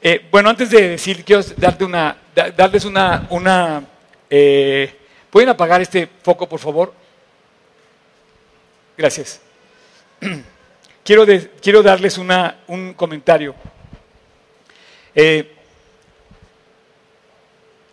[0.00, 2.16] eh, bueno, antes de decir, quiero darte una,
[2.56, 3.84] darles una, una
[4.30, 5.01] eh,
[5.32, 6.92] ¿Pueden apagar este foco, por favor?
[8.98, 9.40] Gracias.
[11.04, 11.26] Quiero,
[11.60, 13.56] quiero darles una, un comentario.
[15.12, 15.52] Eh,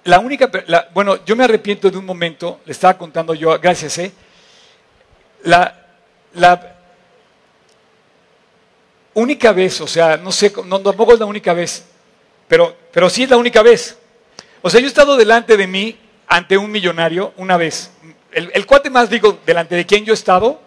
[0.04, 0.48] la única,
[0.94, 4.12] bueno, yo me arrepiento de un momento, le estaba contando yo, gracias, ¿eh?
[5.42, 5.88] La,
[6.36, 6.78] la
[9.16, 11.84] única vez, o sea, no sé, no, tampoco es la única vez,
[12.48, 13.98] pero, pero sí es la única vez.
[14.62, 15.98] O sea, yo he estado delante de mí
[16.30, 17.92] ante un millonario una vez.
[18.32, 20.62] El, cuate más, digo, delante de quien yo he estado,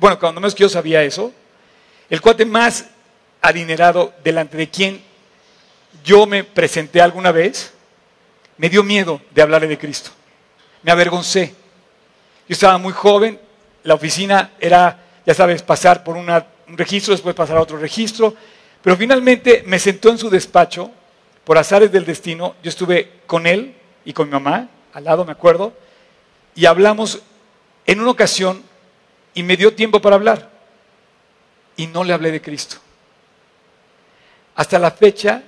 [0.00, 1.32] bueno, cuando menos que yo sabía eso,
[2.08, 2.86] el cuate más
[3.42, 5.02] adinerado delante de quien
[6.04, 7.72] yo me presenté alguna vez,
[8.58, 10.10] me dio miedo de hablarle de Cristo.
[10.82, 11.52] Me avergoncé.
[12.48, 13.40] Yo estaba muy joven,
[13.82, 16.28] la oficina era, ya sabes, pasar por un
[16.68, 18.36] registro, después pasar a otro registro,
[18.82, 20.92] pero finalmente me sentó en su despacho,
[21.42, 25.32] por azares del destino, yo estuve con él y con mi mamá, al lado, me
[25.32, 25.74] acuerdo,
[26.54, 27.20] y hablamos
[27.84, 28.62] en una ocasión
[29.34, 30.50] y me dio tiempo para hablar
[31.76, 32.78] y no le hablé de Cristo.
[34.54, 35.42] Hasta la fecha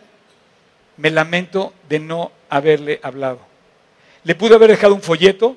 [0.99, 3.41] me lamento de no haberle hablado.
[4.23, 5.57] Le pude haber dejado un folleto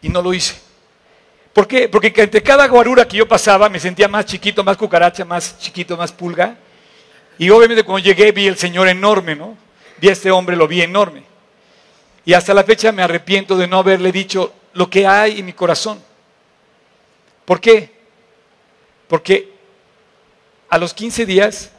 [0.00, 0.60] y no lo hice.
[1.52, 1.88] ¿Por qué?
[1.88, 5.96] Porque entre cada guarura que yo pasaba me sentía más chiquito, más cucaracha, más chiquito,
[5.96, 6.56] más pulga.
[7.36, 9.69] Y obviamente cuando llegué vi el Señor enorme, ¿no?
[10.00, 11.22] Vi a este hombre, lo vi enorme.
[12.24, 15.52] Y hasta la fecha me arrepiento de no haberle dicho lo que hay en mi
[15.52, 16.00] corazón.
[17.44, 17.90] ¿Por qué?
[19.08, 19.52] Porque
[20.68, 21.72] a los 15 días,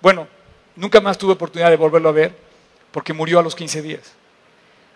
[0.00, 0.26] bueno,
[0.74, 2.34] nunca más tuve oportunidad de volverlo a ver,
[2.90, 4.12] porque murió a los 15 días.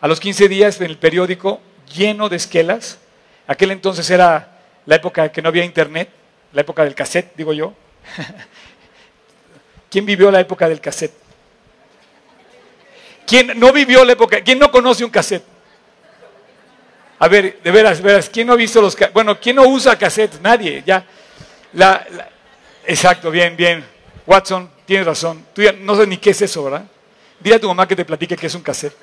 [0.01, 1.61] A los 15 días en el periódico,
[1.95, 2.99] lleno de esquelas,
[3.47, 6.11] aquel entonces era la época que no había internet,
[6.53, 7.73] la época del cassette, digo yo.
[9.91, 11.26] ¿Quién vivió la época del cassette?
[13.27, 14.41] ¿Quién no vivió la época?
[14.41, 15.45] ¿Quién no conoce un cassette?
[17.19, 19.99] A ver, de veras, de veras, ¿quién no ha visto los Bueno, ¿quién no usa
[19.99, 20.41] cassettes?
[20.41, 21.05] Nadie, ya.
[22.87, 23.85] exacto, bien, bien.
[24.27, 25.47] Watson, tienes razón.
[25.55, 26.85] Tú ya no sabes ni qué es eso, ¿verdad?
[27.41, 28.97] Dile a tu mamá que te platique qué es un cassette.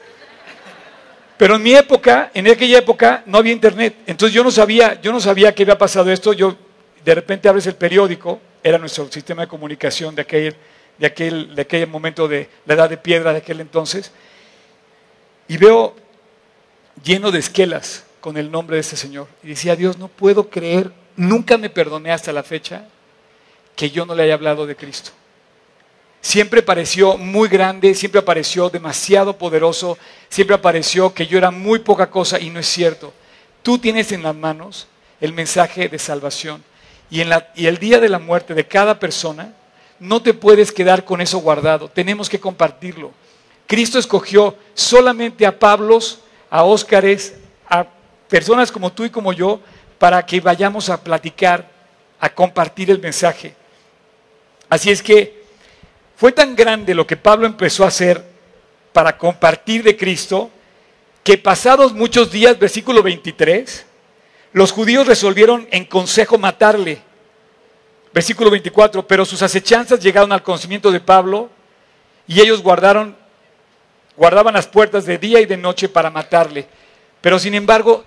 [1.37, 3.95] Pero en mi época, en aquella época, no había internet.
[4.05, 6.33] Entonces yo no sabía, yo no sabía que había pasado esto.
[6.33, 6.55] Yo,
[7.03, 10.55] de repente abres el periódico, era nuestro sistema de comunicación de aquel,
[10.97, 14.11] de aquel, de aquel momento de la edad de piedra de aquel entonces,
[15.47, 15.95] y veo
[17.03, 19.27] lleno de esquelas con el nombre de ese Señor.
[19.43, 22.85] Y decía, Dios, no puedo creer, nunca me perdoné hasta la fecha
[23.75, 25.11] que yo no le haya hablado de Cristo.
[26.21, 29.97] Siempre pareció muy grande, siempre pareció demasiado poderoso,
[30.29, 33.13] siempre pareció que yo era muy poca cosa y no es cierto.
[33.61, 34.87] Tú tienes en las manos
[35.19, 36.63] el mensaje de salvación
[37.09, 39.53] y, en la, y el día de la muerte de cada persona,
[39.99, 43.11] no te puedes quedar con eso guardado, tenemos que compartirlo.
[43.67, 47.35] Cristo escogió solamente a Pablos, a Óscares,
[47.69, 47.87] a
[48.27, 49.59] personas como tú y como yo,
[49.97, 51.69] para que vayamos a platicar,
[52.19, 53.55] a compartir el mensaje.
[54.69, 55.43] Así es que
[56.15, 58.23] fue tan grande lo que Pablo empezó a hacer
[58.91, 60.49] para compartir de Cristo,
[61.23, 63.85] que pasados muchos días, versículo 23,
[64.51, 67.01] los judíos resolvieron en consejo matarle.
[68.13, 71.49] Versículo 24, pero sus acechanzas llegaron al conocimiento de Pablo
[72.27, 73.15] y ellos guardaron
[74.15, 76.67] Guardaban las puertas de día y de noche para matarle.
[77.21, 78.03] Pero sin embargo,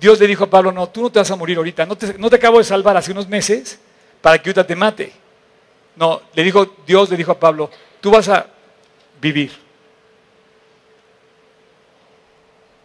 [0.00, 2.16] Dios le dijo a Pablo, no, tú no te vas a morir ahorita, no te,
[2.16, 3.78] no te acabo de salvar hace unos meses
[4.22, 5.12] para que ahorita te mate.
[5.96, 7.70] No, le dijo, Dios le dijo a Pablo,
[8.00, 8.46] tú vas a
[9.20, 9.52] vivir.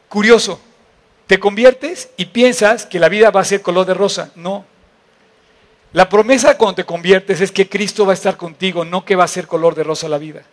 [0.10, 0.60] Curioso,
[1.28, 4.32] te conviertes y piensas que la vida va a ser color de rosa.
[4.36, 4.66] No.
[5.96, 9.24] La promesa cuando te conviertes es que Cristo va a estar contigo, no que va
[9.24, 10.44] a ser color de rosa la vida.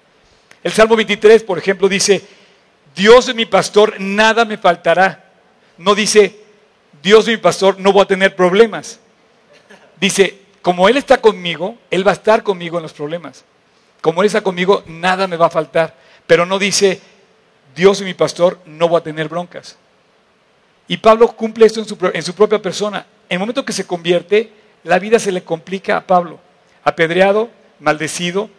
[0.63, 2.25] El Salmo 23, por ejemplo, dice,
[2.95, 5.33] Dios es mi pastor, nada me faltará.
[5.79, 6.39] No dice,
[7.03, 9.01] Dios es mi pastor, no voy a tener problemas.
[10.01, 13.45] Dice, como Él está conmigo, Él va a estar conmigo en los problemas.
[14.01, 15.97] Como Él está conmigo, nada me va a faltar.
[16.25, 17.01] Pero no dice,
[17.75, 19.77] Dios es mi pastor, no voy a tener broncas.
[20.87, 23.05] Y Pablo cumple esto en su, propia persona.
[23.29, 26.41] En el momento que se convierte, la vida se le complica a Pablo.
[26.85, 28.51] Apedreado, maldecido,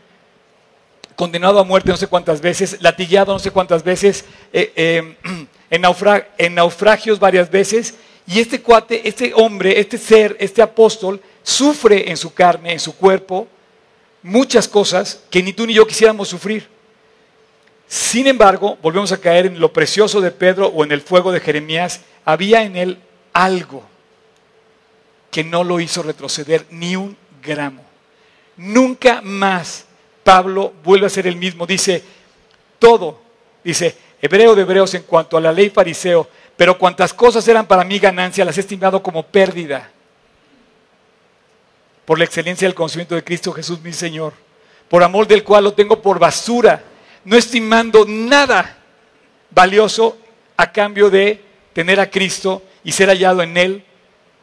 [1.16, 5.18] condenado a muerte no sé cuántas veces, latillado no sé cuántas veces, eh, eh,
[5.70, 7.96] en, naufragios varias veces.
[8.26, 12.96] Y este cuate, este hombre, este ser, este apóstol, sufre en su carne, en su
[12.96, 13.48] cuerpo,
[14.22, 16.68] muchas cosas que ni tú ni yo quisiéramos sufrir.
[17.86, 21.42] Sin embargo, volvemos a caer en lo precioso de Pedro o en el fuego de
[21.42, 22.98] Jeremías, había en él
[23.34, 23.84] algo
[25.34, 27.84] que no lo hizo retroceder ni un gramo.
[28.56, 29.86] Nunca más
[30.24, 31.66] Pablo vuelve a ser el mismo.
[31.66, 32.04] Dice,
[32.78, 33.20] todo,
[33.64, 37.84] dice, hebreo de hebreos en cuanto a la ley fariseo, pero cuantas cosas eran para
[37.84, 39.90] mí ganancia, las he estimado como pérdida.
[42.06, 44.34] Por la excelencia del conocimiento de Cristo Jesús mi Señor,
[44.88, 46.84] por amor del cual lo tengo por basura,
[47.26, 48.78] no estimando nada
[49.50, 50.16] valioso
[50.58, 51.42] a cambio de
[51.74, 53.84] tener a Cristo y ser hallado en Él,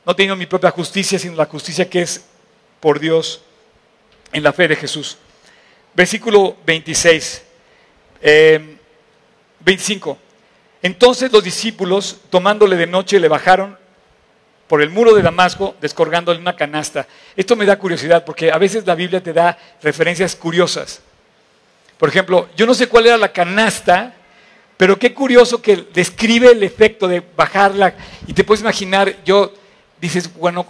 [0.05, 2.25] no teniendo mi propia justicia, sino la justicia que es
[2.81, 3.43] por Dios
[4.33, 5.19] en la fe de Jesús.
[5.95, 7.43] Versículo 26,
[9.61, 10.11] 25.
[10.11, 10.17] Eh,
[10.83, 13.79] Entonces los discípulos, tomándole de noche, le bajaron
[14.67, 17.07] por el muro de Damasco, descolgándole una canasta.
[17.35, 21.03] Esto me da curiosidad porque a veces la Biblia te da referencias curiosas.
[21.99, 24.15] Por ejemplo, yo no sé cuál era la canasta,
[24.77, 27.95] pero qué curioso que describe el efecto de bajarla.
[28.27, 29.53] Y te puedes imaginar, yo
[30.01, 30.66] dices, bueno,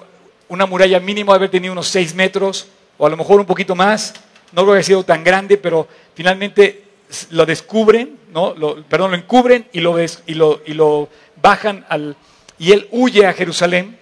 [0.48, 2.68] una muralla mínimo de haber tenido unos 6 metros,
[2.98, 4.14] o a lo mejor un poquito más
[4.52, 6.84] no lo había sido tan grande, pero finalmente
[7.30, 8.54] lo descubren, ¿no?
[8.88, 11.08] Perdón, lo encubren y lo, y, lo, y lo
[11.40, 12.16] bajan al...
[12.58, 13.98] Y él huye a Jerusalén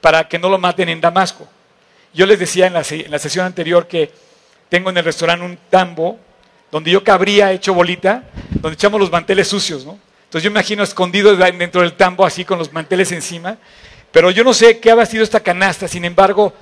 [0.00, 1.46] para que no lo maten en Damasco.
[2.12, 4.10] Yo les decía en la, en la sesión anterior que
[4.68, 6.18] tengo en el restaurante un tambo
[6.70, 9.98] donde yo cabría hecho bolita, donde echamos los manteles sucios, ¿no?
[10.24, 13.58] Entonces yo me imagino escondido dentro del tambo así con los manteles encima,
[14.12, 16.52] pero yo no sé qué había sido esta canasta, sin embargo,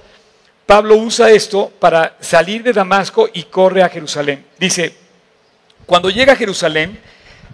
[0.66, 4.44] Pablo usa esto para salir de Damasco y corre a Jerusalén.
[4.58, 4.94] Dice,
[5.86, 7.00] cuando llega a Jerusalén,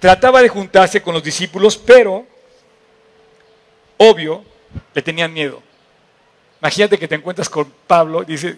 [0.00, 2.26] trataba de juntarse con los discípulos, pero,
[3.98, 4.44] obvio,
[4.92, 5.62] le tenían miedo.
[6.60, 8.56] Imagínate que te encuentras con Pablo y dice,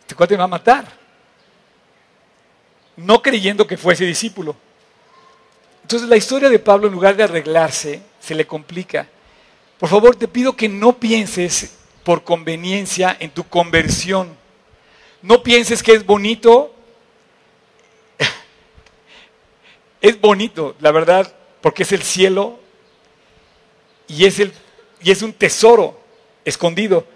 [0.00, 0.84] este cuate va a matar.
[2.96, 4.54] No creyendo que fuese discípulo.
[5.82, 9.06] Entonces la historia de Pablo, en lugar de arreglarse, se le complica.
[9.78, 14.36] Por favor, te pido que no pienses por conveniencia en tu conversión.
[15.22, 16.74] No pienses que es bonito.
[20.00, 22.60] es bonito, la verdad, porque es el cielo
[24.08, 25.98] y es, un tesoro
[26.44, 27.06] escondido.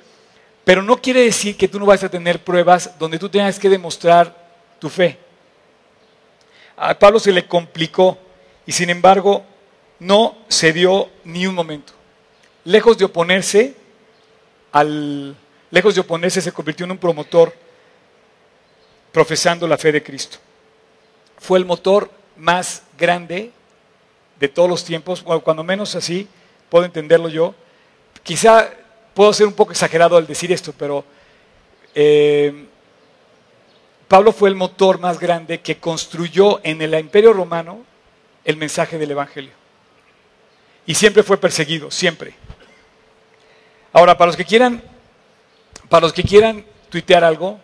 [0.65, 3.69] Pero no quiere decir que tú no vas a tener pruebas donde tú tengas que
[3.69, 4.37] demostrar
[4.79, 5.19] tu fe.
[6.77, 8.19] A Pablo se le complicó
[8.67, 9.45] y sin embargo
[9.99, 12.00] no cedió ni un momento.
[12.71, 13.75] Lejos de oponerse
[14.71, 15.35] al
[15.73, 17.53] lejos de oponerse se convirtió en un promotor
[19.11, 20.39] profesando la fe de Cristo.
[21.37, 23.51] Fue el motor más grande
[24.39, 26.29] de todos los tiempos, cuando menos así
[26.68, 27.57] puedo entenderlo yo.
[28.23, 28.71] Quizá
[29.14, 31.05] puedo ser un poco exagerado al decir esto, pero
[31.93, 32.66] eh,
[34.07, 37.85] Pablo fue el motor más grande que construyó en el imperio romano
[38.45, 39.55] el mensaje del Evangelio.
[40.87, 42.37] Y siempre fue perseguido, siempre.
[43.93, 44.82] Ahora, para los que quieran,
[45.88, 47.59] para los que quieran tuitear algo,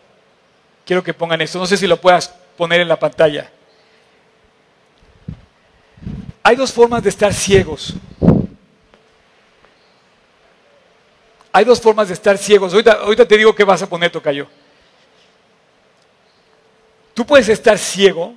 [0.85, 1.59] quiero que pongan esto.
[1.59, 3.51] No sé si lo puedas poner en la pantalla.
[6.43, 7.95] Hay dos formas de estar ciegos.
[11.53, 12.73] Hay dos formas de estar ciegos.
[12.73, 14.47] Ahorita, te digo qué vas a poner, Tocayo.
[17.15, 18.35] Tú puedes estar ciego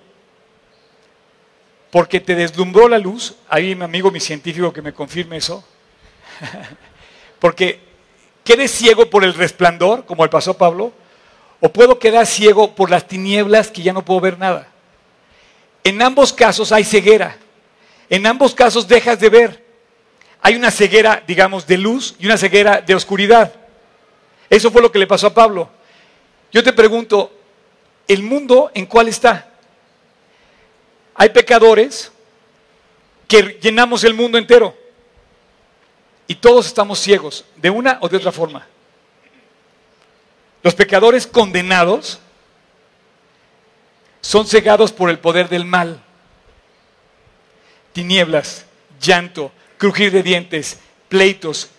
[1.92, 3.36] porque te deslumbró la luz.
[3.50, 5.64] Hay mi amigo, mi científico, que me confirme eso.
[7.40, 7.80] porque
[8.44, 10.94] quedes ciego por el resplandor, como el pasó Pablo,
[11.60, 14.68] o puedo quedar ciego por las tinieblas que ya no puedo ver nada.
[15.84, 17.38] En ambos casos hay ceguera.
[18.10, 19.70] En ambos casos dejas de ver
[20.42, 23.54] hay una ceguera, digamos, de luz y una ceguera de oscuridad.
[24.50, 25.70] Eso fue lo que le pasó a Pablo.
[26.52, 27.32] Yo te pregunto,
[28.08, 29.50] ¿el mundo en cuál está?
[31.14, 32.12] Hay pecadores
[33.28, 34.76] que llenamos el mundo entero
[36.30, 38.68] y todos estamos ciegos, de una o de otra forma.
[40.62, 42.20] Los pecadores condenados
[44.22, 46.00] son cegados por el poder del mal,
[47.94, 48.68] tinieblas,
[49.02, 50.78] llanto, crujir de dientes,
[51.08, 51.70] pleitos,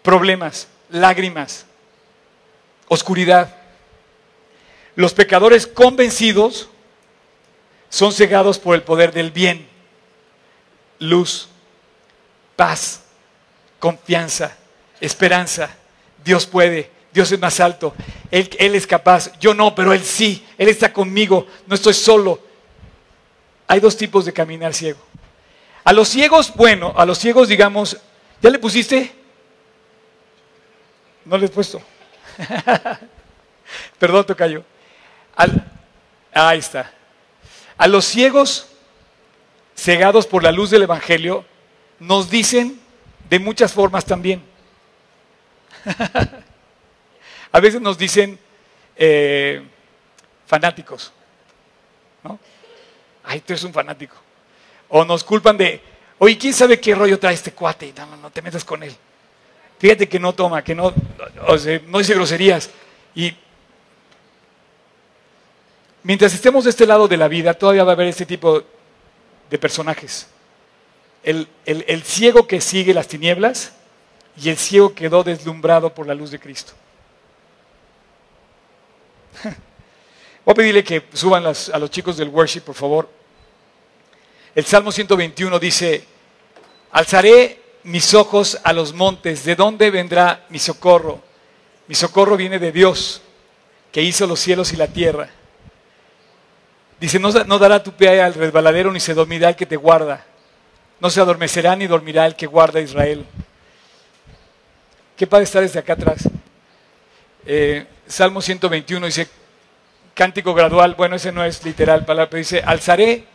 [0.00, 1.66] problemas, lágrimas,
[2.88, 3.54] oscuridad.
[4.96, 6.70] Los pecadores convencidos
[7.90, 9.68] son cegados por el poder del bien,
[10.98, 11.50] luz,
[12.56, 13.03] paz,
[13.84, 14.56] confianza,
[14.98, 15.68] esperanza.
[16.24, 17.94] Dios puede, Dios es más alto,
[18.30, 22.40] él, es capaz, yo no, pero Él sí, Él está conmigo, no estoy solo.
[23.66, 25.00] Hay dos tipos de caminar ciego.
[25.84, 27.98] A los ciegos, bueno, a los ciegos digamos,
[28.40, 29.12] ¿ya le pusiste?
[31.26, 31.82] No le he puesto.
[33.98, 34.64] Perdón, tocayo.
[35.36, 35.62] Al,
[36.32, 36.90] ahí está.
[37.76, 38.66] A los ciegos
[39.76, 41.44] cegados por la luz del Evangelio
[41.98, 42.82] nos dicen
[43.34, 44.40] de muchas formas también.
[47.50, 48.38] a veces nos dicen
[48.94, 49.60] eh,
[50.46, 51.12] fanáticos.
[52.22, 52.38] ¿no?
[53.24, 54.14] Ay, tú eres un fanático.
[54.88, 55.80] O nos culpan de,
[56.18, 57.92] oye, ¿quién sabe qué rollo trae este cuate?
[57.96, 58.94] No, no te metas con él.
[59.80, 60.94] Fíjate que no toma, que no,
[61.88, 62.70] no dice groserías.
[63.16, 63.34] Y
[66.04, 68.62] mientras estemos de este lado de la vida, todavía va a haber este tipo
[69.50, 70.28] de personajes.
[71.24, 71.48] El,
[72.04, 73.72] ciego que sigue las tinieblas
[74.40, 76.72] y el ciego quedó deslumbrado por la luz de Cristo.
[80.44, 83.08] Voy a pedirle que suban a los chicos del worship, por favor.
[84.54, 86.04] El Salmo 121 dice,
[86.92, 91.22] alzaré mis ojos a los montes, ¿de dónde vendrá mi socorro?
[91.86, 93.20] Mi socorro viene de Dios,
[93.90, 95.28] que hizo los cielos y la tierra.
[97.00, 100.24] Dice, no, dará tu pie al resbaladero, ni se dormirá el que te guarda.
[101.04, 103.26] No se adormecerá ni dormirá el que guarda a Israel.
[105.18, 106.30] Qué padre estar desde acá atrás.
[107.44, 109.28] Eh, Salmo 121 dice,
[110.14, 113.26] cántico gradual, bueno, ese no es literal palabra, pero dice, alzaré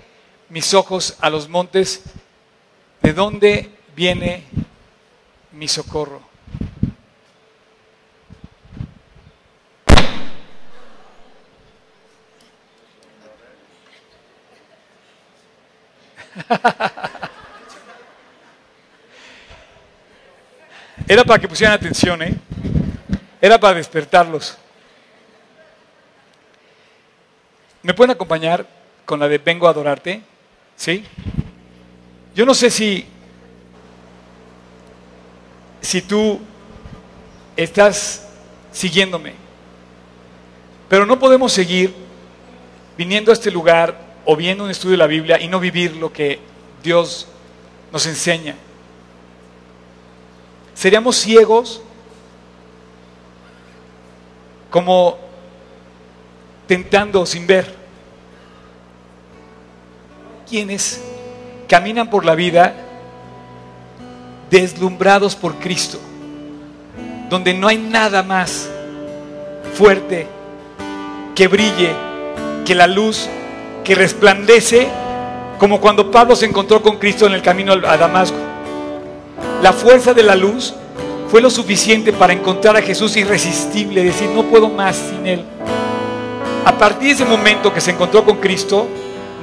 [0.50, 2.02] mis ojos a los montes,
[3.04, 4.46] ¿de dónde viene
[5.52, 6.24] mi socorro?
[21.10, 22.36] Era para que pusieran atención, ¿eh?
[23.42, 24.56] Era para despertarlos.
[27.82, 28.68] ¿Me pueden acompañar
[29.06, 30.22] con la de Vengo a adorarte?
[30.76, 31.04] ¿Sí?
[32.36, 33.08] Yo no sé si,
[35.82, 36.40] si tú
[37.58, 38.28] estás
[38.72, 39.34] siguiéndome.
[40.90, 41.92] Pero no podemos seguir
[42.96, 46.14] viniendo a este lugar o viendo un estudio de la Biblia y no vivir lo
[46.14, 46.38] que
[46.84, 47.28] Dios
[47.92, 48.54] nos enseña.
[50.80, 51.82] Seríamos ciegos
[54.70, 55.18] como
[56.68, 57.76] tentando sin ver.
[60.48, 61.04] Quienes
[61.68, 62.74] caminan por la vida
[64.50, 66.00] deslumbrados por Cristo,
[67.30, 68.70] donde no hay nada más
[69.74, 70.28] fuerte
[71.36, 71.94] que brille,
[72.66, 73.28] que la luz
[73.84, 74.88] que resplandece,
[75.58, 78.49] como cuando Pablo se encontró con Cristo en el camino a Damasco.
[79.62, 80.74] La fuerza de la luz
[81.30, 85.44] fue lo suficiente para encontrar a Jesús irresistible, decir, no puedo más sin Él.
[86.66, 88.88] A partir de ese momento que se encontró con Cristo,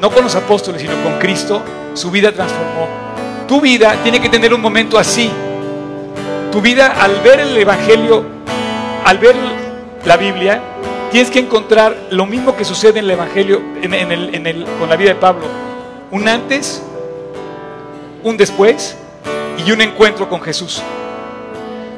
[0.01, 1.61] no con los apóstoles, sino con Cristo,
[1.93, 2.89] su vida transformó.
[3.47, 5.31] Tu vida tiene que tener un momento así.
[6.51, 8.25] Tu vida al ver el Evangelio,
[9.05, 9.37] al ver
[10.07, 10.63] la Biblia,
[11.11, 15.11] tienes que encontrar lo mismo que sucede en el Evangelio, en, el, con la vida
[15.11, 15.45] de Pablo.
[16.11, 16.83] Un antes,
[18.23, 18.97] un después
[19.65, 20.83] y un encuentro con Jesús.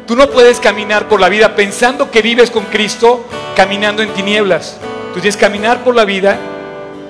[0.06, 4.78] Tú no puedes caminar por la vida pensando que vives con Cristo caminando en tinieblas.
[5.12, 6.38] Tú tienes que caminar por la vida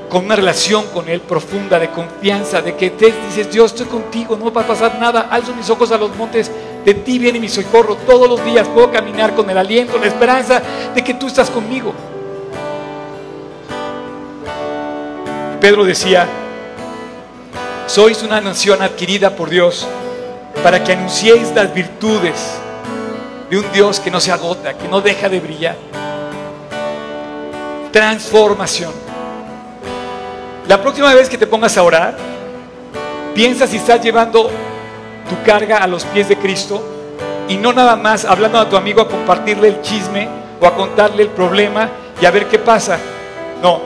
[0.08, 4.36] con una relación con Él profunda, de confianza, de que te dices, Dios, estoy contigo,
[4.36, 6.50] no va a pasar nada, alzo mis ojos a los montes,
[6.84, 10.62] de ti viene mi socorro todos los días, puedo caminar con el aliento, la esperanza
[10.94, 11.92] de que tú estás conmigo.
[15.60, 16.26] Pedro decía,
[17.86, 19.86] sois una nación adquirida por Dios
[20.62, 22.58] para que anunciéis las virtudes
[23.50, 25.76] de un Dios que no se agota, que no deja de brillar.
[27.92, 28.92] Transformación.
[30.66, 32.16] La próxima vez que te pongas a orar,
[33.34, 34.50] piensa si estás llevando
[35.28, 36.82] tu carga a los pies de Cristo
[37.48, 40.28] y no nada más hablando a tu amigo a compartirle el chisme
[40.60, 41.88] o a contarle el problema
[42.20, 42.98] y a ver qué pasa.
[43.62, 43.80] No,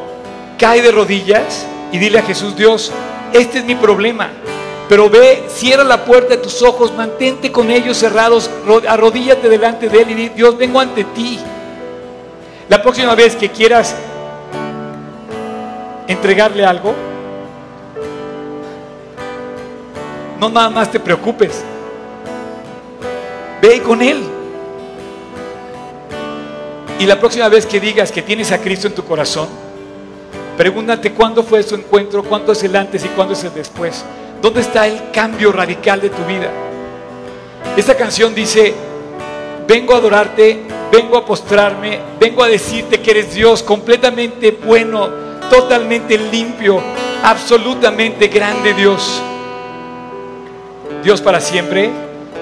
[0.59, 2.91] cae de rodillas y dile a Jesús, Dios,
[3.33, 4.31] este es mi problema.
[4.93, 8.51] Pero ve, cierra la puerta de tus ojos, mantente con ellos cerrados,
[8.87, 11.39] arrodíllate delante de Él y di, Dios, vengo ante ti.
[12.69, 13.97] La próxima vez que quieras
[16.07, 16.95] entregarle algo,
[20.39, 21.65] no nada más te preocupes.
[23.63, 24.23] Ve con Él.
[26.99, 29.49] Y la próxima vez que digas que tienes a Cristo en tu corazón,
[30.59, 34.05] pregúntate cuándo fue su encuentro, cuándo es el antes y cuándo es el después.
[34.43, 36.51] ¿Dónde está el cambio radical de tu vida?
[37.77, 38.75] Esta canción dice,
[39.69, 45.09] vengo a adorarte, vengo a postrarme, vengo a decirte que eres Dios completamente bueno,
[45.49, 46.83] totalmente limpio,
[47.23, 49.23] absolutamente grande Dios.
[51.05, 51.89] Dios para siempre,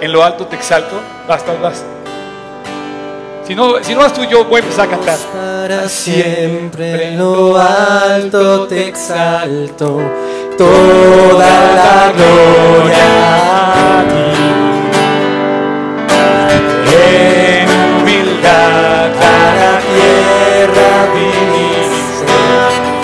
[0.01, 0.97] en lo alto te exalto,
[1.29, 1.87] basta, basta.
[3.47, 5.19] Si no, si no vas tú, yo voy a empezar a cantar.
[5.35, 10.01] Para siempre en lo alto te exalto
[10.57, 13.11] toda la gloria
[13.73, 14.33] a ti.
[16.93, 17.69] En
[18.01, 22.41] humildad a la tierra viniste,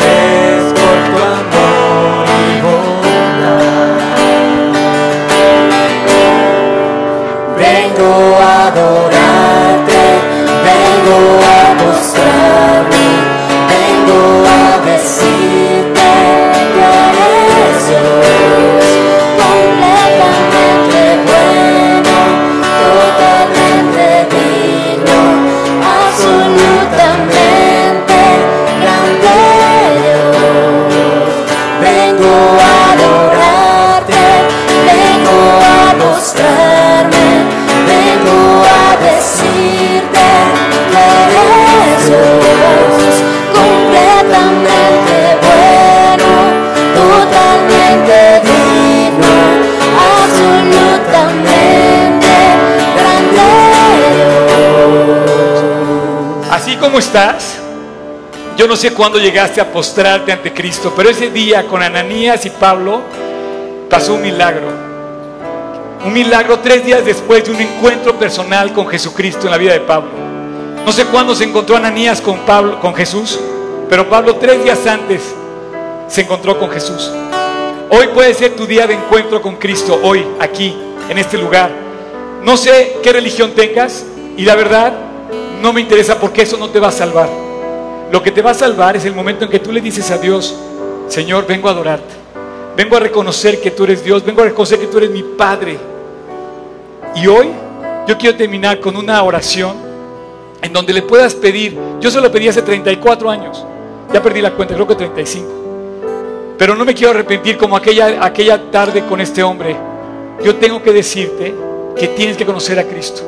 [0.07, 3.99] es por tu amor y bondad.
[7.59, 9.16] Vengo a adorarte,
[56.97, 57.59] Como estás,
[58.57, 62.49] yo no sé cuándo llegaste a postrarte ante Cristo, pero ese día con Ananías y
[62.49, 63.03] Pablo
[63.91, 64.69] pasó un milagro.
[66.07, 69.81] Un milagro tres días después de un encuentro personal con Jesucristo en la vida de
[69.81, 70.09] Pablo.
[70.87, 73.39] No sé cuándo se encontró Ananías con Pablo, con Jesús,
[73.91, 75.21] pero Pablo tres días antes
[76.09, 77.13] se encontró con Jesús.
[77.91, 80.75] Hoy puede ser tu día de encuentro con Cristo, hoy, aquí,
[81.11, 81.71] en este lugar.
[82.43, 84.03] No sé qué religión tengas
[84.39, 85.06] y la verdad
[85.61, 87.29] no me interesa porque eso no te va a salvar.
[88.11, 90.19] Lo que te va a salvar es el momento en que tú le dices a
[90.19, 90.55] Dios,
[91.09, 92.15] Señor, vengo a adorarte.
[92.77, 95.79] Vengo a reconocer que tú eres Dios, vengo a reconocer que tú eres mi Padre.
[97.15, 97.49] Y hoy
[98.07, 99.75] yo quiero terminar con una oración
[100.61, 103.65] en donde le puedas pedir, yo se lo pedí hace 34 años,
[104.13, 105.49] ya perdí la cuenta, creo que 35,
[106.59, 109.77] pero no me quiero arrepentir como aquella, aquella tarde con este hombre.
[110.43, 111.55] Yo tengo que decirte
[111.97, 113.23] que tienes que conocer a Cristo.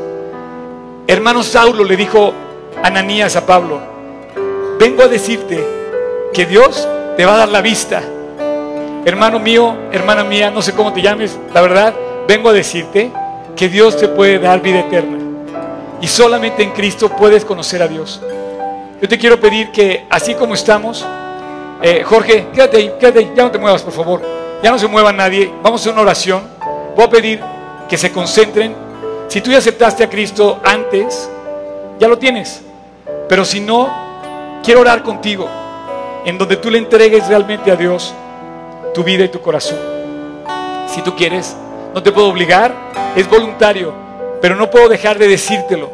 [1.11, 2.35] Hermano Saulo le dijo
[2.83, 3.81] Ananías a Pablo,
[4.79, 5.67] vengo a decirte
[6.35, 6.87] que Dios
[7.17, 8.03] te va a dar la vista.
[9.07, 11.95] Hermano mío, hermana mía, no sé cómo te llames, la verdad,
[12.29, 13.11] vengo a decirte
[13.57, 15.17] que Dios te puede dar vida eterna.
[16.03, 18.21] Y solamente en Cristo puedes conocer a Dios.
[19.01, 21.07] Yo te quiero pedir que así como estamos,
[21.81, 24.21] eh, Jorge, quédate ahí, quédate ahí, ya no te muevas, por favor.
[24.63, 25.51] Ya no se mueva nadie.
[25.63, 26.43] Vamos a una oración.
[26.95, 27.41] Voy a pedir
[27.89, 28.88] que se concentren.
[29.29, 31.29] Si tú ya aceptaste a Cristo antes,
[32.01, 32.63] ya lo tienes.
[33.29, 33.91] Pero si no,
[34.65, 35.47] quiero orar contigo,
[36.25, 38.15] en donde tú le entregues realmente a Dios
[38.95, 39.79] tu vida y tu corazón.
[40.87, 41.55] Si tú quieres,
[41.95, 42.75] no te puedo obligar,
[43.15, 43.93] es voluntario,
[44.41, 45.91] pero no puedo dejar de decírtelo.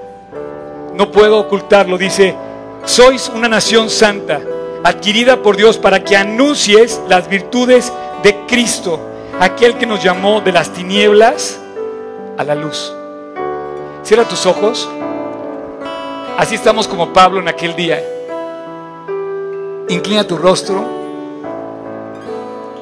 [0.95, 1.99] No puedo ocultarlo.
[1.99, 2.37] Dice,
[2.85, 4.41] sois una nación santa,
[4.85, 9.01] adquirida por Dios para que anuncies las virtudes de Cristo,
[9.41, 11.59] aquel que nos llamó de las tinieblas
[12.39, 12.95] a la luz.
[14.05, 14.87] Cierra tus ojos.
[16.37, 18.05] Así estamos como Pablo en aquel día.
[19.89, 20.85] Inclina tu rostro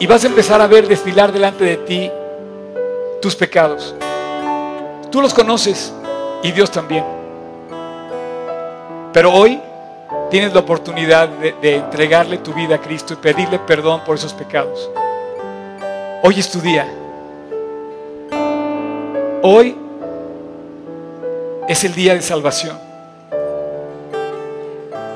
[0.00, 2.10] y vas a empezar a ver desfilar delante de ti
[3.20, 3.94] tus pecados.
[5.12, 5.92] Tú los conoces
[6.42, 7.04] y Dios también.
[9.12, 9.60] Pero hoy
[10.28, 14.90] tienes la oportunidad de, entregarle tu vida a Cristo y pedirle perdón por esos pecados.
[16.24, 16.92] Hoy es tu día.
[19.42, 19.81] Hoy
[21.68, 22.78] es el día de salvación.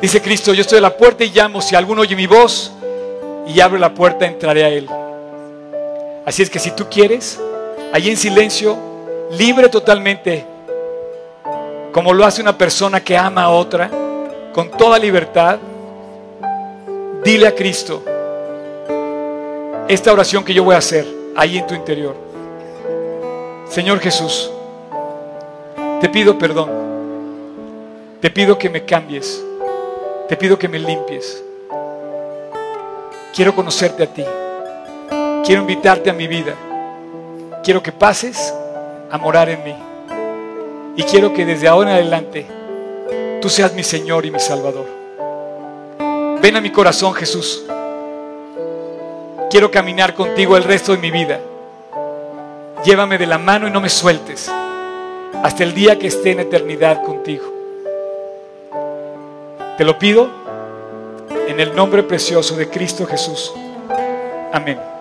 [0.00, 2.72] Dice Cristo, yo estoy a la puerta y llamo, si alguno oye mi voz
[3.46, 4.88] y abre la puerta, entraré a él.
[6.24, 7.40] Así es que si tú quieres,
[7.92, 8.76] allí en silencio,
[9.32, 10.44] libre totalmente,
[11.92, 13.90] como lo hace una persona que ama a otra,
[14.52, 15.58] con toda libertad,
[17.24, 18.02] dile a Cristo
[19.88, 22.16] esta oración que yo voy a hacer ahí en tu interior.
[23.68, 24.50] Señor Jesús,
[26.00, 26.68] te pido perdón,
[28.20, 29.42] te pido que me cambies,
[30.28, 31.42] te pido que me limpies.
[33.34, 34.24] Quiero conocerte a ti,
[35.44, 36.54] quiero invitarte a mi vida,
[37.64, 38.52] quiero que pases
[39.10, 39.74] a morar en mí.
[40.96, 42.46] Y quiero que desde ahora en adelante
[43.40, 44.86] tú seas mi Señor y mi Salvador.
[46.40, 47.64] Ven a mi corazón, Jesús.
[49.50, 51.40] Quiero caminar contigo el resto de mi vida.
[52.84, 54.50] Llévame de la mano y no me sueltes
[55.42, 57.44] hasta el día que esté en eternidad contigo.
[59.76, 60.28] Te lo pido
[61.48, 63.52] en el nombre precioso de Cristo Jesús.
[64.52, 64.95] Amén.